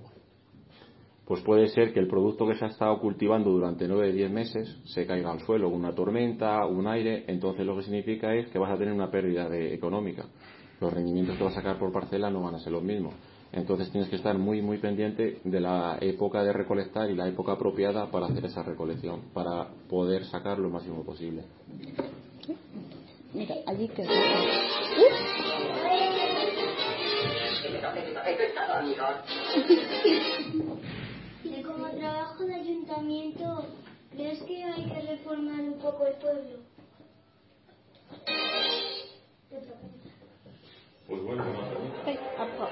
pues 1.26 1.42
puede 1.42 1.68
ser 1.68 1.92
que 1.92 1.99
el 1.99 2.06
producto 2.06 2.47
que 2.47 2.54
se 2.54 2.64
ha 2.64 2.68
estado 2.68 3.00
cultivando 3.00 3.50
durante 3.50 3.88
9 3.88 4.11
o 4.11 4.12
10 4.12 4.30
meses 4.30 4.76
se 4.85 5.06
caiga 5.06 5.33
al 5.33 5.40
suelo, 5.40 5.68
una 5.68 5.92
tormenta, 5.92 6.64
un 6.66 6.87
aire, 6.87 7.25
entonces 7.26 7.66
lo 7.66 7.76
que 7.76 7.83
significa 7.83 8.33
es 8.35 8.47
que 8.49 8.61
vas 8.61 8.71
a 8.71 8.78
tener 8.78 8.95
una 8.95 9.11
pérdida 9.11 9.49
de- 9.49 9.75
económica. 9.75 10.26
Los 10.80 10.92
rendimientos 10.92 11.37
que 11.37 11.42
vas 11.45 11.54
a 11.54 11.56
sacar 11.56 11.78
por 11.78 11.90
parcela 11.92 12.30
no 12.30 12.42
van 12.42 12.54
a 12.54 12.61
ser 12.61 12.73
los 12.73 12.83
mismos. 12.83 13.14
Entonces 13.52 13.90
tienes 13.90 14.09
que 14.09 14.16
estar 14.16 14.38
muy, 14.38 14.62
muy 14.62 14.78
pendiente 14.78 15.40
de 15.42 15.61
la 15.61 15.99
época 16.00 16.45
de 16.45 16.52
recolectar 16.52 17.11
y 17.11 17.16
la 17.16 17.26
época 17.26 17.52
apropiada 17.52 18.09
para 18.11 18.26
hacer 18.26 18.45
esa 18.45 18.62
recolección, 18.62 19.23
para 19.33 19.66
poder 19.88 20.25
sacar 20.26 20.59
lo 20.59 20.68
máximo 20.71 21.02
posible. 21.04 21.42
Mira, 23.35 23.56
allí 23.66 23.88
que 23.97 24.04
trabajo 32.26 32.45
de 32.45 32.54
ayuntamiento, 32.54 33.64
¿crees 34.11 34.42
que 34.42 34.64
hay 34.64 34.85
que 34.85 35.00
reformar 35.00 35.61
un 35.61 35.78
poco 35.78 36.06
el 36.06 36.14
pueblo? 36.14 36.59
Pues 41.06 41.23
bueno, 41.23 41.45
una 41.45 41.68
pregunta. 41.68 42.68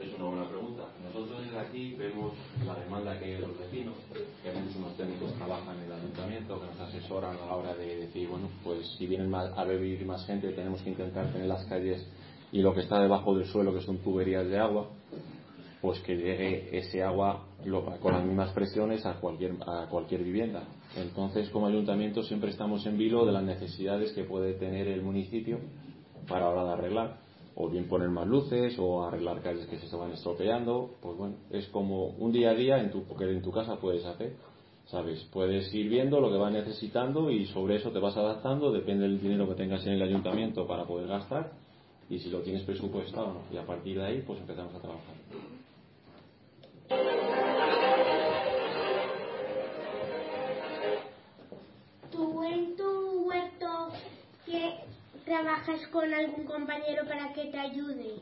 Es 0.00 0.14
una 0.16 0.24
buena 0.24 0.48
pregunta. 0.48 0.82
Nosotros 1.04 1.44
desde 1.44 1.58
aquí 1.60 1.94
vemos 1.94 2.32
la 2.66 2.74
demanda 2.74 3.16
que 3.18 3.26
hay 3.26 3.32
de 3.34 3.40
los 3.40 3.56
vecinos, 3.56 3.94
que 4.42 4.52
muchísimos 4.52 4.96
técnicos 4.96 5.30
que 5.30 5.38
trabajan 5.38 5.78
en 5.78 5.84
el 5.84 5.92
ayuntamiento, 5.92 6.60
que 6.60 6.66
nos 6.66 6.80
asesoran 6.80 7.36
a 7.36 7.46
la 7.46 7.56
hora 7.56 7.74
de 7.74 7.96
decir, 8.06 8.28
bueno, 8.28 8.48
pues 8.64 8.84
si 8.98 9.06
vienen 9.06 9.32
a 9.32 9.64
vivir 9.64 10.04
más 10.04 10.26
gente, 10.26 10.48
tenemos 10.50 10.82
que 10.82 10.90
intentar 10.90 11.32
tener 11.32 11.46
las 11.46 11.64
calles 11.66 12.04
y 12.50 12.60
lo 12.60 12.74
que 12.74 12.80
está 12.80 13.00
debajo 13.00 13.36
del 13.36 13.46
suelo, 13.46 13.72
que 13.72 13.82
son 13.82 13.98
tuberías 13.98 14.48
de 14.48 14.58
agua, 14.58 14.88
pues 15.80 16.00
que 16.00 16.16
llegue 16.16 16.76
ese 16.76 17.02
agua 17.02 17.44
con 18.00 18.12
las 18.12 18.24
mismas 18.24 18.52
presiones 18.52 19.04
a 19.06 19.14
cualquier, 19.20 19.54
a 19.66 19.86
cualquier 19.88 20.22
vivienda. 20.22 20.64
Entonces, 20.96 21.48
como 21.50 21.66
ayuntamiento, 21.66 22.22
siempre 22.22 22.50
estamos 22.50 22.84
en 22.86 22.98
vilo 22.98 23.24
de 23.24 23.32
las 23.32 23.42
necesidades 23.42 24.12
que 24.12 24.24
puede 24.24 24.54
tener 24.54 24.88
el 24.88 25.02
municipio 25.02 25.58
para 26.28 26.46
la 26.46 26.50
hora 26.50 26.64
de 26.64 26.72
arreglar, 26.72 27.16
o 27.54 27.68
bien 27.68 27.88
poner 27.88 28.08
más 28.08 28.26
luces, 28.26 28.78
o 28.78 29.04
arreglar 29.04 29.42
calles 29.42 29.66
que 29.66 29.78
se 29.78 29.86
estaban 29.86 30.10
estropeando. 30.12 30.96
Pues 31.00 31.16
bueno, 31.16 31.36
es 31.50 31.68
como 31.68 32.06
un 32.06 32.32
día 32.32 32.50
a 32.50 32.54
día 32.54 32.80
en 32.80 32.90
tu, 32.90 33.06
que 33.16 33.24
en 33.24 33.42
tu 33.42 33.52
casa 33.52 33.76
puedes 33.76 34.04
hacer. 34.04 34.36
¿Sabes? 34.86 35.22
Puedes 35.32 35.72
ir 35.72 35.88
viendo 35.88 36.20
lo 36.20 36.30
que 36.30 36.36
vas 36.36 36.52
necesitando 36.52 37.30
y 37.30 37.46
sobre 37.46 37.76
eso 37.76 37.92
te 37.92 38.00
vas 38.00 38.16
adaptando, 38.16 38.72
depende 38.72 39.04
del 39.04 39.20
dinero 39.20 39.48
que 39.48 39.54
tengas 39.54 39.86
en 39.86 39.92
el 39.92 40.02
ayuntamiento 40.02 40.66
para 40.66 40.84
poder 40.84 41.06
gastar 41.06 41.52
y 42.10 42.18
si 42.18 42.28
lo 42.30 42.40
tienes 42.40 42.62
presupuestado. 42.64 43.42
Y 43.52 43.56
a 43.56 43.64
partir 43.64 43.96
de 43.96 44.04
ahí, 44.04 44.22
pues 44.26 44.40
empezamos 44.40 44.74
a 44.74 44.80
trabajar. 44.80 45.14
Trabajas 55.32 55.86
con 55.88 56.12
algún 56.12 56.44
compañero 56.44 57.06
para 57.08 57.32
que 57.32 57.46
te 57.46 57.58
ayude? 57.58 58.20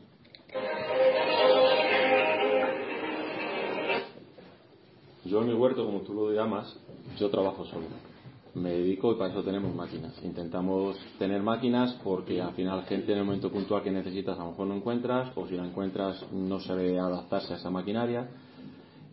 Yo 5.25 5.41
en 5.41 5.47
mi 5.47 5.53
huerto, 5.53 5.85
como 5.85 6.01
tú 6.01 6.13
lo 6.13 6.31
llamas, 6.31 6.73
yo 7.19 7.29
trabajo 7.29 7.65
solo. 7.65 7.87
Me 8.53 8.71
dedico 8.71 9.11
y 9.11 9.15
para 9.15 9.31
eso 9.31 9.43
tenemos 9.43 9.75
máquinas. 9.75 10.13
Intentamos 10.23 10.97
tener 11.19 11.41
máquinas 11.41 11.93
porque 12.01 12.41
al 12.41 12.53
final 12.53 12.83
gente 12.85 13.11
en 13.11 13.19
el 13.19 13.25
momento 13.25 13.51
puntual 13.51 13.83
que 13.83 13.91
necesitas 13.91 14.39
a 14.39 14.43
lo 14.43 14.51
mejor 14.51 14.67
no 14.67 14.75
encuentras 14.75 15.31
o 15.35 15.47
si 15.47 15.57
la 15.57 15.65
encuentras 15.65 16.31
no 16.31 16.61
sabe 16.61 16.97
adaptarse 16.97 17.53
a 17.53 17.57
esa 17.57 17.69
maquinaria 17.69 18.29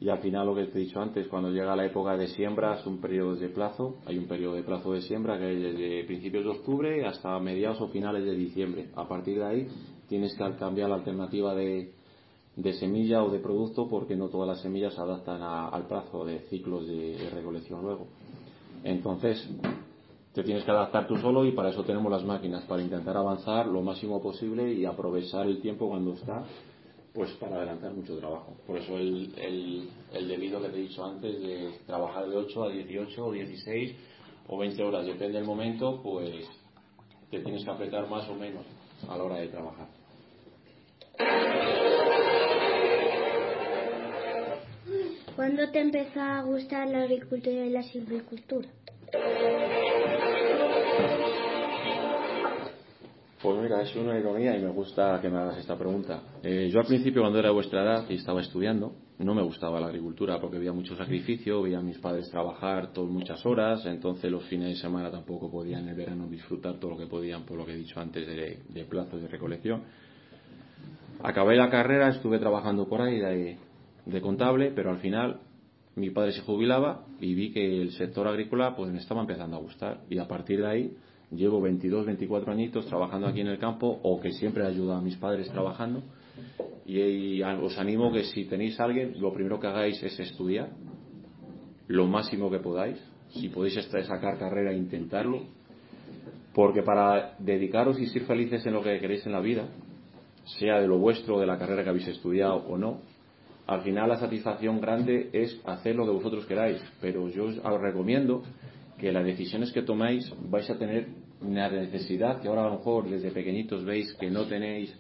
y 0.01 0.09
al 0.11 0.19
final 0.19 0.47
lo 0.47 0.55
que 0.55 0.67
te 0.67 0.79
he 0.79 0.83
dicho 0.83 1.01
antes, 1.01 1.27
cuando 1.27 1.51
llega 1.51 1.75
la 1.75 1.85
época 1.85 2.17
de 2.17 2.29
siembra, 2.29 2.79
es 2.79 2.87
un 2.87 3.01
periodo 3.01 3.35
de 3.35 3.49
plazo, 3.49 3.97
hay 4.07 4.17
un 4.17 4.29
periodo 4.29 4.55
de 4.55 4.63
plazo 4.63 4.93
de 4.93 5.03
siembra 5.03 5.39
que 5.39 5.53
es 5.53 5.61
desde 5.61 6.05
principios 6.05 6.45
de 6.45 6.51
octubre 6.51 7.05
hasta 7.05 7.37
mediados 7.41 7.81
o 7.81 7.89
finales 7.89 8.25
de 8.25 8.33
diciembre. 8.33 8.91
A 8.95 9.09
partir 9.09 9.39
de 9.39 9.45
ahí 9.45 9.69
tienes 10.09 10.37
que 10.37 10.45
cambiar 10.57 10.91
la 10.91 10.97
alternativa 10.97 11.53
de, 11.55 11.93
semilla 12.79 13.25
o 13.25 13.31
de 13.31 13.41
producto 13.41 13.89
porque 13.89 14.15
no 14.15 14.29
todas 14.29 14.47
las 14.47 14.61
semillas 14.61 14.95
se 14.95 15.01
adaptan 15.01 15.43
al 15.43 15.87
plazo 15.89 16.25
de 16.25 16.41
ciclos 16.49 16.87
de, 16.87 17.31
recolección 17.35 17.83
luego. 17.83 18.07
Entonces, 18.85 19.51
te 20.33 20.45
tienes 20.45 20.63
que 20.63 20.71
adaptar 20.71 21.09
tú 21.09 21.17
solo 21.17 21.45
y 21.45 21.51
para 21.51 21.71
eso 21.71 21.83
tenemos 21.83 22.13
las 22.13 22.25
máquinas, 22.25 22.63
para 22.67 22.83
intentar 22.83 23.17
avanzar 23.17 23.67
lo 23.67 23.83
máximo 23.83 24.23
posible 24.23 24.73
y 24.73 24.85
aprovechar 24.85 25.47
el 25.47 25.61
tiempo 25.61 25.89
cuando 25.89 26.13
está 26.13 26.45
pues 27.13 27.31
para 27.33 27.57
adelantar 27.57 27.93
mucho 27.93 28.19
trabajo. 28.19 28.57
Por 28.67 28.79
eso 28.79 28.97
el, 28.97 29.33
el, 30.13 30.29
debido 30.29 30.61
que 30.63 30.69
te 30.69 30.77
he 30.77 30.83
dicho 30.83 31.05
antes 31.05 31.41
de 31.41 31.71
trabajar 31.87 32.29
de 32.29 32.37
8 32.37 32.65
a 32.65 32.69
18 32.71 33.27
o 33.27 33.33
16 33.33 33.97
o 34.49 34.59
20 34.59 34.83
horas, 34.83 35.07
depende 35.07 35.39
del 35.39 35.47
momento, 35.47 36.01
pues 36.03 36.47
te 37.31 37.41
tienes 37.41 37.65
que 37.65 37.71
apretar 37.71 38.09
más 38.09 38.29
o 38.29 38.35
menos 38.35 38.65
a 39.09 39.17
la 39.17 39.25
hora 39.25 39.37
de 39.37 39.49
trabajar. 39.49 39.89
¿Cuándo 45.37 45.71
te 45.71 45.81
empezó 45.81 46.21
a 46.21 46.43
gustar 46.43 46.89
la 46.89 47.03
agricultura 47.03 47.65
y 47.65 47.71
la 47.71 47.83
silvicultura? 47.83 48.69
Pues 53.41 53.57
mira, 53.63 53.81
es 53.83 53.95
una 53.95 54.19
ironía 54.19 54.57
y 54.57 54.63
me 54.63 54.71
gusta 54.71 55.21
que 55.23 55.29
me 55.31 55.39
hagas 55.39 55.59
esta 55.59 55.77
pregunta. 55.79 56.23
Eh, 56.43 56.69
yo 56.73 56.81
al 56.81 56.87
principio, 56.87 57.23
cuando 57.23 57.39
era 57.39 57.53
vuestra 57.53 57.85
edad 57.85 58.05
y 58.09 58.15
estaba 58.15 58.41
estudiando, 58.41 58.97
no 59.19 59.33
me 59.33 59.43
gustaba 59.43 59.79
la 59.79 59.87
agricultura 59.87 60.41
porque 60.41 60.57
había 60.57 60.73
mucho 60.73 60.97
sacrificio, 60.97 61.63
veía 61.63 61.79
a 61.79 61.83
mis 61.83 61.99
padres 61.99 62.29
trabajar 62.31 62.93
todas 62.93 63.11
muchas 63.11 63.47
horas, 63.47 63.87
entonces 63.87 64.29
los 64.33 64.43
fines 64.47 64.71
de 64.71 64.75
semana 64.75 65.13
tampoco 65.13 65.49
podían 65.53 65.83
en 65.83 65.91
el 65.91 65.95
verano 65.95 66.27
disfrutar 66.27 66.81
todo 66.81 66.93
lo 66.93 66.99
que 66.99 67.07
podían, 67.07 67.45
por 67.45 67.57
lo 67.59 67.65
que 67.65 67.75
he 67.75 67.77
dicho 67.77 68.01
antes, 68.01 68.27
de, 68.27 68.59
de 68.69 68.85
plazos 68.87 69.23
de 69.23 69.29
recolección. 69.29 69.83
Acabé 71.23 71.55
la 71.55 71.71
carrera, 71.71 72.09
estuve 72.09 72.41
trabajando 72.41 72.89
por 72.89 73.03
ahí 73.03 73.21
de, 73.21 73.57
de 74.05 74.21
contable, 74.21 74.73
pero 74.75 74.91
al 74.91 74.99
final 74.99 75.41
mi 75.95 76.11
padre 76.11 76.33
se 76.33 76.41
jubilaba 76.41 77.05
y 77.21 77.35
vi 77.35 77.53
que 77.53 77.83
el 77.83 77.93
sector 77.93 78.27
agrícola 78.27 78.75
pues 78.75 78.91
me 78.91 78.99
estaba 78.99 79.21
empezando 79.21 79.57
a 79.57 79.61
gustar 79.61 80.01
y 80.11 80.19
a 80.19 80.27
partir 80.27 80.61
de 80.61 80.67
ahí 80.67 80.97
llevo 81.31 81.61
22, 81.61 82.07
24 82.07 82.53
añitos 82.53 82.87
trabajando 82.87 83.27
aquí 83.27 83.41
en 83.41 83.49
el 83.49 83.59
campo 83.59 84.01
o 84.03 84.21
que 84.21 84.33
siempre 84.33 84.65
he 84.65 84.67
ayudado 84.67 84.99
a 84.99 85.03
mis 85.03 85.17
padres 85.17 85.51
trabajando 85.51 86.03
y, 86.87 87.43
os 87.43 87.79
animo 87.79 88.11
que 88.11 88.25
si 88.25 88.47
tenéis 88.47 88.81
alguien, 88.81 89.21
lo 89.21 89.33
primero 89.33 89.61
que 89.61 89.67
hagáis 89.67 90.03
es 90.03 90.19
estudiar 90.19 90.71
lo 91.87 92.07
máximo 92.07 92.51
que 92.51 92.61
podáis. 92.61 92.99
Si 93.31 93.49
podéis 93.49 93.75
sacar 93.75 94.39
carrera, 94.39 94.73
intentarlo. 94.73 95.43
Porque 96.55 96.83
para 96.83 97.35
dedicaros 97.39 97.99
y 98.01 98.07
ser 98.07 98.23
felices 98.23 98.65
en 98.67 98.73
lo 98.73 98.83
que 98.83 98.99
queréis 99.01 99.27
en 99.27 99.33
la 99.33 99.41
vida, 99.41 99.69
sea 100.59 100.81
de 100.81 100.89
lo 100.89 100.99
vuestro, 100.99 101.39
de 101.39 101.47
la 101.47 101.59
carrera 101.59 101.83
que 101.83 101.91
habéis 101.91 102.09
estudiado 102.09 102.57
o 102.57 102.79
no, 102.79 103.01
al 103.67 103.83
final 103.83 104.09
la 104.09 104.17
satisfacción 104.17 104.81
grande 104.81 105.29
es 105.33 105.61
hacer 105.67 105.95
lo 105.95 106.07
que 106.07 106.13
vosotros 106.13 106.47
queráis. 106.47 106.83
Pero 107.03 107.29
yo 107.29 107.45
os 107.45 107.81
recomiendo 107.81 108.43
que 108.99 109.13
las 109.13 109.25
decisiones 109.25 109.73
que 109.73 109.83
tomáis 109.83 110.33
vais 110.49 110.69
a 110.71 110.79
tener 110.79 111.09
una 111.41 111.69
necesidad 111.69 112.41
que 112.41 112.49
ahora 112.49 112.63
a 112.63 112.69
lo 112.69 112.79
mejor 112.79 113.09
desde 113.09 113.31
pequeñitos 113.31 113.85
veis 113.85 114.13
que 114.15 114.31
no 114.31 114.47
tenéis, 114.47 114.95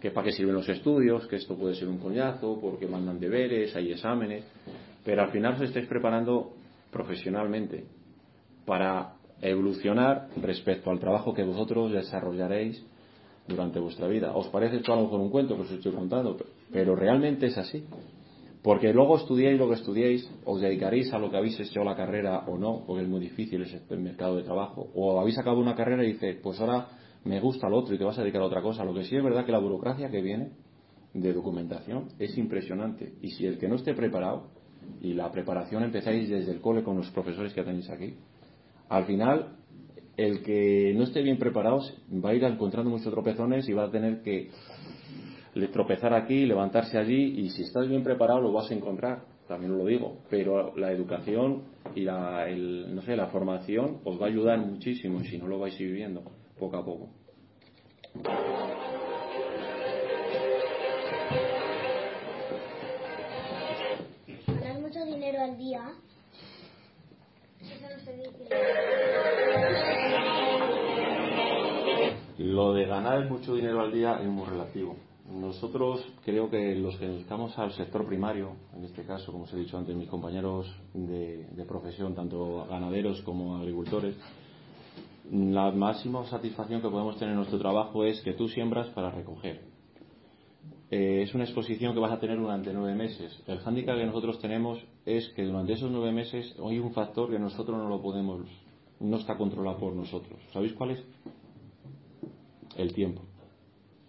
que 0.00 0.10
para 0.10 0.26
qué 0.26 0.32
sirven 0.32 0.54
los 0.54 0.68
estudios, 0.68 1.26
que 1.26 1.36
esto 1.36 1.56
puede 1.56 1.74
ser 1.74 1.88
un 1.88 1.98
coñazo, 1.98 2.58
porque 2.60 2.86
mandan 2.86 3.20
deberes, 3.20 3.74
hay 3.76 3.92
exámenes, 3.92 4.44
pero 5.04 5.22
al 5.22 5.30
final 5.30 5.54
os 5.54 5.62
estáis 5.62 5.86
preparando 5.86 6.52
profesionalmente 6.90 7.84
para 8.64 9.14
evolucionar 9.40 10.28
respecto 10.40 10.90
al 10.90 11.00
trabajo 11.00 11.34
que 11.34 11.42
vosotros 11.42 11.92
desarrollaréis 11.92 12.84
durante 13.46 13.80
vuestra 13.80 14.06
vida. 14.06 14.32
¿Os 14.34 14.48
parece 14.48 14.76
esto 14.76 14.92
a 14.92 14.96
lo 14.96 15.02
mejor 15.02 15.20
un 15.20 15.30
cuento 15.30 15.56
que 15.56 15.62
os 15.62 15.70
estoy 15.70 15.92
contando? 15.92 16.36
Pero 16.72 16.94
realmente 16.94 17.46
es 17.46 17.58
así. 17.58 17.84
Porque 18.62 18.92
luego 18.92 19.16
estudiéis 19.16 19.58
lo 19.58 19.68
que 19.68 19.74
estudiéis, 19.74 20.30
os 20.44 20.60
dedicaréis 20.60 21.12
a 21.12 21.18
lo 21.18 21.30
que 21.30 21.36
habéis 21.36 21.58
hecho 21.58 21.82
la 21.82 21.96
carrera 21.96 22.44
o 22.46 22.56
no, 22.56 22.84
porque 22.86 23.02
es 23.02 23.08
muy 23.08 23.20
difícil 23.20 23.62
ese 23.62 23.80
mercado 23.96 24.36
de 24.36 24.44
trabajo. 24.44 24.88
O 24.94 25.18
habéis 25.18 25.36
acabado 25.38 25.60
una 25.60 25.74
carrera 25.74 26.04
y 26.04 26.12
dices, 26.12 26.36
pues 26.42 26.60
ahora 26.60 26.88
me 27.24 27.40
gusta 27.40 27.68
lo 27.68 27.78
otro 27.78 27.94
y 27.94 27.98
te 27.98 28.04
vas 28.04 28.18
a 28.18 28.22
dedicar 28.22 28.40
a 28.42 28.46
otra 28.46 28.62
cosa. 28.62 28.84
Lo 28.84 28.94
que 28.94 29.04
sí 29.04 29.16
es 29.16 29.22
verdad 29.22 29.44
que 29.44 29.52
la 29.52 29.58
burocracia 29.58 30.10
que 30.10 30.22
viene 30.22 30.50
de 31.12 31.32
documentación 31.32 32.08
es 32.20 32.38
impresionante. 32.38 33.14
Y 33.20 33.30
si 33.30 33.46
el 33.46 33.58
que 33.58 33.68
no 33.68 33.74
esté 33.74 33.94
preparado, 33.94 34.46
y 35.00 35.14
la 35.14 35.30
preparación 35.30 35.82
empezáis 35.82 36.28
desde 36.28 36.52
el 36.52 36.60
cole 36.60 36.82
con 36.82 36.96
los 36.96 37.10
profesores 37.10 37.52
que 37.52 37.62
tenéis 37.62 37.90
aquí, 37.90 38.14
al 38.88 39.04
final 39.06 39.56
el 40.16 40.42
que 40.42 40.92
no 40.94 41.04
esté 41.04 41.22
bien 41.22 41.38
preparado 41.38 41.80
va 42.24 42.30
a 42.30 42.34
ir 42.34 42.44
encontrando 42.44 42.90
muchos 42.90 43.12
tropezones 43.12 43.68
y 43.68 43.72
va 43.72 43.84
a 43.84 43.90
tener 43.90 44.22
que 44.22 44.50
tropezar 45.72 46.14
aquí, 46.14 46.46
levantarse 46.46 46.98
allí 46.98 47.40
y 47.40 47.50
si 47.50 47.62
estás 47.62 47.88
bien 47.88 48.02
preparado 48.02 48.40
lo 48.40 48.52
vas 48.52 48.70
a 48.70 48.74
encontrar, 48.74 49.24
también 49.46 49.76
lo 49.76 49.84
digo, 49.84 50.18
pero 50.30 50.74
la 50.76 50.90
educación 50.92 51.64
y 51.94 52.00
la, 52.00 52.46
no 52.48 53.02
sé, 53.02 53.16
la 53.16 53.26
formación 53.26 54.00
os 54.04 54.20
va 54.20 54.26
a 54.26 54.28
ayudar 54.28 54.58
muchísimo 54.58 55.20
y 55.20 55.26
si 55.26 55.38
no 55.38 55.46
lo 55.46 55.58
vais 55.58 55.78
a 55.78 55.82
ir 55.82 55.90
viviendo 55.90 56.22
poco 56.58 56.76
a 56.76 56.84
poco. 56.84 57.10
Ganar 64.46 64.80
mucho 64.80 65.04
dinero 65.04 65.40
al 65.42 65.58
día. 65.58 65.92
Lo 72.38 72.72
de 72.72 72.86
ganar 72.86 73.28
mucho 73.28 73.54
dinero 73.54 73.82
al 73.82 73.92
día 73.92 74.18
es 74.20 74.26
muy 74.26 74.46
relativo. 74.46 74.96
Nosotros 75.32 76.04
creo 76.24 76.50
que 76.50 76.74
los 76.74 76.98
que 76.98 77.08
dedicamos 77.08 77.58
al 77.58 77.72
sector 77.72 78.06
primario, 78.06 78.50
en 78.76 78.84
este 78.84 79.02
caso, 79.04 79.32
como 79.32 79.44
os 79.44 79.52
he 79.54 79.56
dicho 79.56 79.78
antes, 79.78 79.96
mis 79.96 80.08
compañeros 80.08 80.70
de, 80.92 81.64
profesión, 81.66 82.14
tanto 82.14 82.66
ganaderos 82.68 83.22
como 83.22 83.56
agricultores, 83.56 84.14
la 85.30 85.70
máxima 85.70 86.26
satisfacción 86.26 86.82
que 86.82 86.90
podemos 86.90 87.16
tener 87.16 87.30
en 87.30 87.36
nuestro 87.36 87.58
trabajo 87.58 88.04
es 88.04 88.20
que 88.20 88.34
tú 88.34 88.48
siembras 88.48 88.88
para 88.90 89.10
recoger. 89.10 89.62
Eh, 90.90 91.22
es 91.22 91.34
una 91.34 91.44
exposición 91.44 91.94
que 91.94 92.00
vas 92.00 92.12
a 92.12 92.20
tener 92.20 92.38
durante 92.38 92.70
nueve 92.74 92.94
meses. 92.94 93.42
El 93.46 93.60
hándicap 93.60 93.96
que 93.96 94.04
nosotros 94.04 94.38
tenemos 94.38 94.84
es 95.06 95.30
que 95.30 95.44
durante 95.44 95.72
esos 95.72 95.90
nueve 95.90 96.12
meses 96.12 96.54
hay 96.62 96.78
un 96.78 96.92
factor 96.92 97.30
que 97.30 97.38
nosotros 97.38 97.78
no 97.78 97.88
lo 97.88 98.02
podemos, 98.02 98.42
no 99.00 99.16
está 99.16 99.38
controlado 99.38 99.78
por 99.78 99.94
nosotros. 99.94 100.38
¿Sabéis 100.52 100.74
cuál 100.74 100.90
es? 100.90 101.02
El 102.76 102.92
tiempo. 102.92 103.22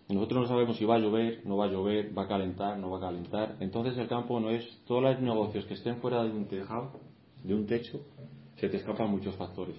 Nosotros 0.09 0.41
no 0.41 0.47
sabemos 0.47 0.77
si 0.77 0.85
va 0.85 0.95
a 0.95 0.99
llover, 0.99 1.41
no 1.45 1.57
va 1.57 1.65
a 1.65 1.69
llover, 1.69 2.15
va 2.17 2.23
a 2.23 2.27
calentar, 2.27 2.77
no 2.77 2.91
va 2.91 2.97
a 2.97 3.01
calentar. 3.01 3.55
Entonces 3.59 3.97
el 3.97 4.07
campo 4.07 4.39
no 4.39 4.49
es 4.49 4.65
todos 4.85 5.01
los 5.01 5.19
negocios 5.21 5.65
que 5.65 5.75
estén 5.75 5.97
fuera 5.97 6.23
de 6.23 6.31
un 6.31 6.45
tejado, 6.45 6.99
de 7.43 7.55
un 7.55 7.65
techo, 7.65 7.99
se 8.57 8.69
te 8.69 8.77
escapan 8.77 9.09
muchos 9.09 9.35
factores. 9.35 9.75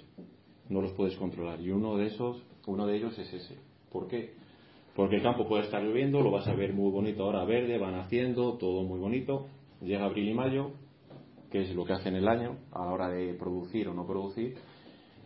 No 0.69 0.81
los 0.81 0.93
puedes 0.93 1.17
controlar. 1.17 1.61
Y 1.61 1.71
uno 1.71 1.97
de 1.97 2.07
esos, 2.07 2.43
uno 2.67 2.87
de 2.87 2.97
ellos 2.97 3.19
es 3.19 3.33
ese. 3.33 3.59
¿Por 3.93 4.09
qué? 4.09 4.35
Porque 4.97 5.17
el 5.17 5.23
campo 5.23 5.47
puede 5.47 5.65
estar 5.65 5.83
lloviendo, 5.83 6.21
lo 6.21 6.31
vas 6.31 6.47
a 6.49 6.55
ver 6.55 6.73
muy 6.73 6.91
bonito 6.91 7.25
ahora 7.25 7.45
verde, 7.45 7.79
van 7.79 7.95
haciendo, 7.97 8.55
todo 8.55 8.83
muy 8.83 8.99
bonito. 8.99 9.47
Llega 9.83 10.05
abril 10.05 10.29
y 10.29 10.35
mayo, 10.35 10.71
que 11.51 11.63
es 11.63 11.75
lo 11.75 11.85
que 11.85 11.93
hacen 11.93 12.15
el 12.15 12.29
año, 12.29 12.59
a 12.73 12.85
la 12.85 12.93
hora 12.93 13.09
de 13.09 13.35
producir 13.35 13.89
o 13.89 13.95
no 13.95 14.07
producir. 14.07 14.57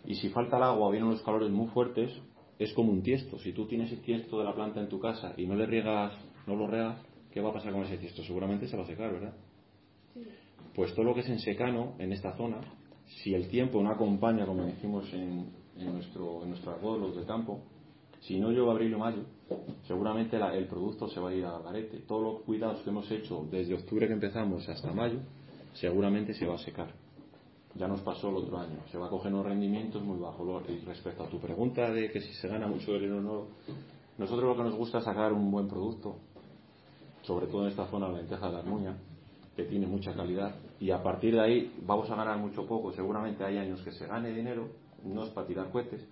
Y 0.04 0.14
si 0.16 0.30
falta 0.30 0.56
el 0.56 0.62
agua 0.64 0.90
vienen 0.90 1.11
los 1.11 1.22
calores 1.22 1.50
muy 1.50 1.68
fuertes, 1.68 2.11
es 2.58 2.72
como 2.72 2.92
un 2.92 3.02
tiesto. 3.02 3.38
Si 3.38 3.52
tú 3.52 3.66
tienes 3.66 3.92
el 3.92 4.00
tiesto 4.00 4.38
de 4.38 4.44
la 4.44 4.54
planta 4.54 4.80
en 4.80 4.88
tu 4.88 4.98
casa 4.98 5.32
y 5.36 5.46
no 5.46 5.54
le 5.54 5.66
riegas, 5.66 6.12
no 6.46 6.56
lo 6.56 6.66
regas, 6.66 6.98
¿qué 7.30 7.40
va 7.40 7.50
a 7.50 7.52
pasar 7.52 7.72
con 7.72 7.84
ese 7.84 7.98
tiesto? 7.98 8.22
Seguramente 8.24 8.66
se 8.66 8.76
va 8.76 8.82
a 8.82 8.86
secar, 8.86 9.12
¿verdad? 9.12 9.34
Pues 10.74 10.94
todo 10.94 11.04
lo 11.04 11.14
que 11.14 11.20
es 11.20 11.28
en 11.28 11.38
secano, 11.38 11.94
en 11.98 12.12
esta 12.12 12.36
zona, 12.36 12.60
si 13.22 13.34
el 13.34 13.48
tiempo 13.48 13.82
no 13.82 13.90
acompaña, 13.90 14.46
como 14.46 14.64
decimos 14.64 15.12
en, 15.12 15.50
nuestro, 15.76 16.44
en 16.44 16.54
pueblos 16.80 17.16
de 17.16 17.24
campo, 17.24 17.60
si 18.20 18.38
no 18.40 18.50
llueve 18.50 18.70
abril 18.70 18.94
o 18.94 18.98
mayo, 18.98 19.24
seguramente 19.86 20.36
el 20.36 20.66
producto 20.66 21.08
se 21.08 21.20
va 21.20 21.30
a 21.30 21.34
ir 21.34 21.44
a 21.44 21.58
garete. 21.60 21.98
Todos 22.00 22.22
los 22.22 22.42
cuidados 22.42 22.82
que 22.82 22.90
hemos 22.90 23.08
hecho 23.10 23.46
desde 23.50 23.74
octubre 23.74 24.08
que 24.08 24.12
empezamos 24.12 24.68
hasta 24.68 24.92
mayo, 24.92 25.20
seguramente 25.74 26.34
se 26.34 26.46
va 26.46 26.56
a 26.56 26.58
secar 26.58 26.92
ya 27.74 27.87
nos 27.88 28.00
pasó 28.00 28.31
el 28.31 28.37
otro 28.37 28.59
año. 28.59 28.78
Se 28.90 28.98
va 28.98 29.07
a 29.07 29.11
coger 29.11 29.33
unos 29.33 29.46
rendimientos 29.46 30.02
muy 30.02 30.18
bajos. 30.18 30.62
Y 30.68 30.78
respecto 30.85 31.24
a 31.24 31.28
tu 31.28 31.38
pregunta 31.38 31.90
de 31.90 32.11
que 32.11 32.20
si 32.20 32.33
se 32.35 32.48
gana 32.48 32.66
mucho 32.66 32.92
dinero 32.92 33.18
o 33.18 33.20
no, 33.20 33.44
nosotros 34.18 34.44
lo 34.48 34.57
que 34.57 34.68
nos 34.68 34.74
gusta 34.74 34.98
es 34.98 35.04
sacar 35.04 35.33
un 35.33 35.50
buen 35.50 35.68
producto, 35.68 36.16
sobre 37.22 37.46
todo 37.46 37.62
en 37.62 37.70
esta 37.70 37.87
zona, 37.87 38.09
la 38.09 38.18
lenteja 38.18 38.50
de 38.50 38.57
Armuña, 38.57 38.96
que 39.54 39.64
tiene 39.64 39.87
mucha 39.87 40.14
calidad, 40.14 40.54
y 40.81 40.90
a 40.90 41.02
partir 41.02 41.35
de 41.35 41.40
ahí 41.40 41.74
vamos 41.85 42.11
a 42.11 42.16
ganar 42.16 42.38
mucho 42.38 42.66
poco. 42.66 42.92
Seguramente 42.92 43.44
hay 43.44 43.59
años 43.59 43.83
que 43.83 43.92
se 43.92 44.07
gane 44.07 44.33
dinero, 44.33 44.68
no 45.04 45.24
es 45.24 45.31
para 45.31 45.46
tirar 45.46 45.70
cohetes, 45.70 46.07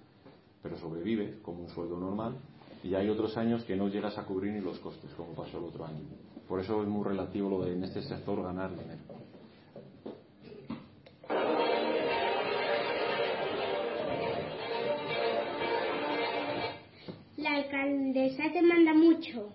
pero 0.62 0.76
sobrevive 0.76 1.40
como 1.42 1.62
un 1.62 1.68
sueldo 1.68 1.98
normal, 1.98 2.36
y 2.82 2.94
hay 2.94 3.08
otros 3.08 3.36
años 3.36 3.64
que 3.64 3.76
no 3.76 3.88
llegas 3.88 4.18
a 4.18 4.24
cubrir 4.24 4.52
ni 4.52 4.60
los 4.60 4.78
costes, 4.78 5.10
como 5.14 5.32
pasó 5.32 5.58
el 5.58 5.64
otro 5.64 5.84
año. 5.84 6.02
Por 6.48 6.60
eso 6.60 6.82
es 6.82 6.88
muy 6.88 7.04
relativo 7.04 7.50
lo 7.50 7.64
de 7.64 7.72
en 7.72 7.84
este 7.84 8.02
sector 8.02 8.42
ganar 8.42 8.70
dinero. 8.70 9.00
Alcaldesa 17.70 18.52
te 18.52 18.62
manda 18.62 18.94
mucho. 18.94 19.52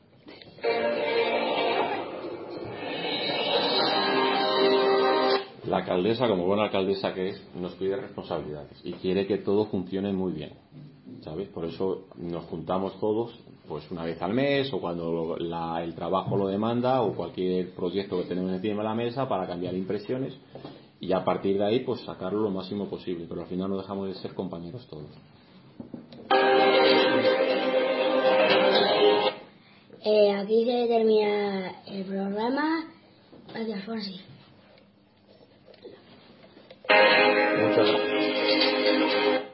La 5.67 5.77
alcaldesa, 5.77 6.27
como 6.27 6.45
buena 6.45 6.63
alcaldesa 6.63 7.13
que 7.13 7.29
es, 7.29 7.41
nos 7.55 7.73
pide 7.75 7.95
responsabilidades 7.95 8.81
y 8.83 8.93
quiere 8.93 9.25
que 9.27 9.37
todo 9.37 9.65
funcione 9.65 10.11
muy 10.11 10.33
bien. 10.33 10.51
¿Sabes? 11.21 11.49
Por 11.49 11.65
eso 11.65 12.05
nos 12.17 12.45
juntamos 12.45 12.99
todos, 12.99 13.37
pues 13.67 13.89
una 13.91 14.03
vez 14.03 14.19
al 14.23 14.33
mes 14.33 14.73
o 14.73 14.81
cuando 14.81 15.37
la- 15.37 15.83
el 15.83 15.93
trabajo 15.93 16.35
lo 16.35 16.47
demanda 16.47 17.01
o 17.03 17.13
cualquier 17.13 17.75
proyecto 17.75 18.17
que 18.17 18.23
tenemos 18.27 18.51
encima 18.51 18.77
de 18.81 18.89
la 18.89 18.95
mesa 18.95 19.29
para 19.29 19.45
cambiar 19.45 19.75
impresiones 19.75 20.33
y 20.99 21.13
a 21.13 21.23
partir 21.23 21.57
de 21.59 21.65
ahí 21.65 21.79
pues 21.81 22.01
sacarlo 22.01 22.41
lo 22.41 22.49
máximo 22.49 22.87
posible. 22.87 23.25
Pero 23.29 23.41
al 23.41 23.47
final 23.47 23.69
no 23.69 23.77
dejamos 23.77 24.07
de 24.07 24.15
ser 24.15 24.33
compañeros 24.33 24.87
todos. 24.87 25.05
Eh, 30.03 30.31
aquí 30.33 30.65
se 30.65 30.87
termina 30.87 31.83
el 31.85 32.03
programa. 32.05 32.85
Gracias, 33.53 33.83
Fonsi. 33.85 34.19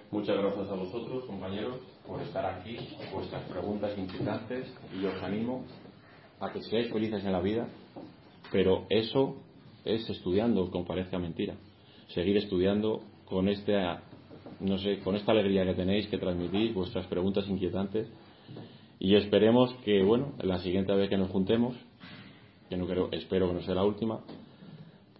Muchas, 0.10 0.38
gracias 0.38 0.70
a 0.70 0.74
vosotros, 0.76 1.26
compañeros, 1.26 1.76
por 2.08 2.22
estar 2.22 2.46
aquí, 2.46 2.78
vuestras 3.14 3.44
preguntas 3.44 3.98
inquietantes 3.98 4.74
y 4.98 5.06
os 5.06 5.22
animo 5.22 5.66
a 6.40 6.50
que 6.54 6.62
seáis 6.64 6.92
felices 6.94 7.26
en 7.26 7.34
la 7.34 7.42
vida, 7.42 7.68
pero 8.50 8.86
eso 8.90 9.36
es 9.84 10.10
estudiando, 10.10 10.72
como 10.72 10.86
parezca 10.86 11.20
mentira. 11.20 11.56
Seguir 12.14 12.38
estudiando 12.38 13.02
con 13.26 13.50
esta, 13.50 14.02
no 14.62 14.78
sé, 14.78 15.00
con 15.00 15.18
esta 15.18 15.34
alegría 15.34 15.66
que 15.66 15.74
tenéis, 15.74 16.08
que 16.08 16.18
transmitís, 16.18 16.74
vuestras 16.74 17.06
preguntas 17.08 17.46
inquietantes 17.50 18.08
y 19.00 19.16
esperemos 19.16 19.74
que, 19.86 20.04
bueno, 20.04 20.34
la 20.42 20.60
siguiente 20.60 20.94
vez 20.94 21.10
que 21.10 21.18
nos 21.18 21.30
juntemos, 21.30 21.76
que 22.70 22.78
no 22.78 22.88
creo, 22.88 23.10
espero 23.12 23.48
que 23.48 23.54
no 23.56 23.62
sea 23.62 23.76
la 23.76 23.84
última, 23.84 24.22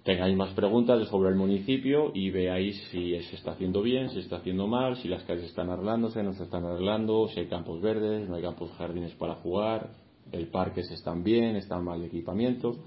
tengáis 0.04 0.36
más 0.36 0.54
preguntas 0.54 1.08
sobre 1.10 1.30
el 1.30 1.36
municipio 1.36 2.12
y 2.14 2.30
veáis 2.30 2.82
si 2.92 3.22
se 3.24 3.36
está 3.36 3.52
haciendo 3.52 3.82
bien, 3.82 4.10
si 4.10 4.16
se 4.16 4.22
está 4.22 4.38
haciendo 4.38 4.68
mal, 4.68 4.96
si 4.98 5.08
las 5.08 5.24
calles 5.24 5.46
están 5.46 5.70
arreglándose, 5.70 6.24
no 6.24 6.34
se 6.34 6.44
están 6.44 6.66
arreglando, 6.66 7.28
si 7.28 7.42
hay 7.42 7.48
campos 7.48 7.82
verdes, 7.82 8.28
no 8.28 8.36
hay 8.36 8.42
campos 8.42 8.72
jardines 8.78 9.14
para 9.16 9.36
jugar, 9.36 9.90
el 10.32 10.48
parque 10.48 10.84
se 10.84 10.94
están 10.94 11.24
bien, 11.24 11.56
están 11.56 11.84
mal 11.84 12.00
de 12.00 12.08
equipamiento. 12.08 12.78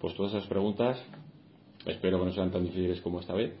Pues 0.00 0.14
todas 0.14 0.34
esas 0.34 0.46
preguntas 0.46 1.02
espero 1.86 2.18
que 2.18 2.26
no 2.26 2.32
sean 2.32 2.50
tan 2.50 2.64
difíciles 2.64 3.00
como 3.00 3.20
esta 3.20 3.34
vez, 3.34 3.52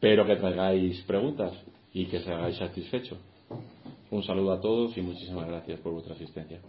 pero 0.00 0.26
que 0.26 0.36
traigáis 0.36 1.00
preguntas 1.02 1.52
y 1.92 2.06
que 2.06 2.20
se 2.20 2.32
hagáis 2.32 2.56
satisfechos. 2.56 3.18
Un 4.10 4.22
saludo 4.24 4.52
a 4.52 4.60
todos 4.60 4.96
y 4.96 5.02
muchísimas 5.02 5.46
gracias 5.46 5.78
por 5.80 5.92
vuestra 5.92 6.14
asistencia. 6.14 6.60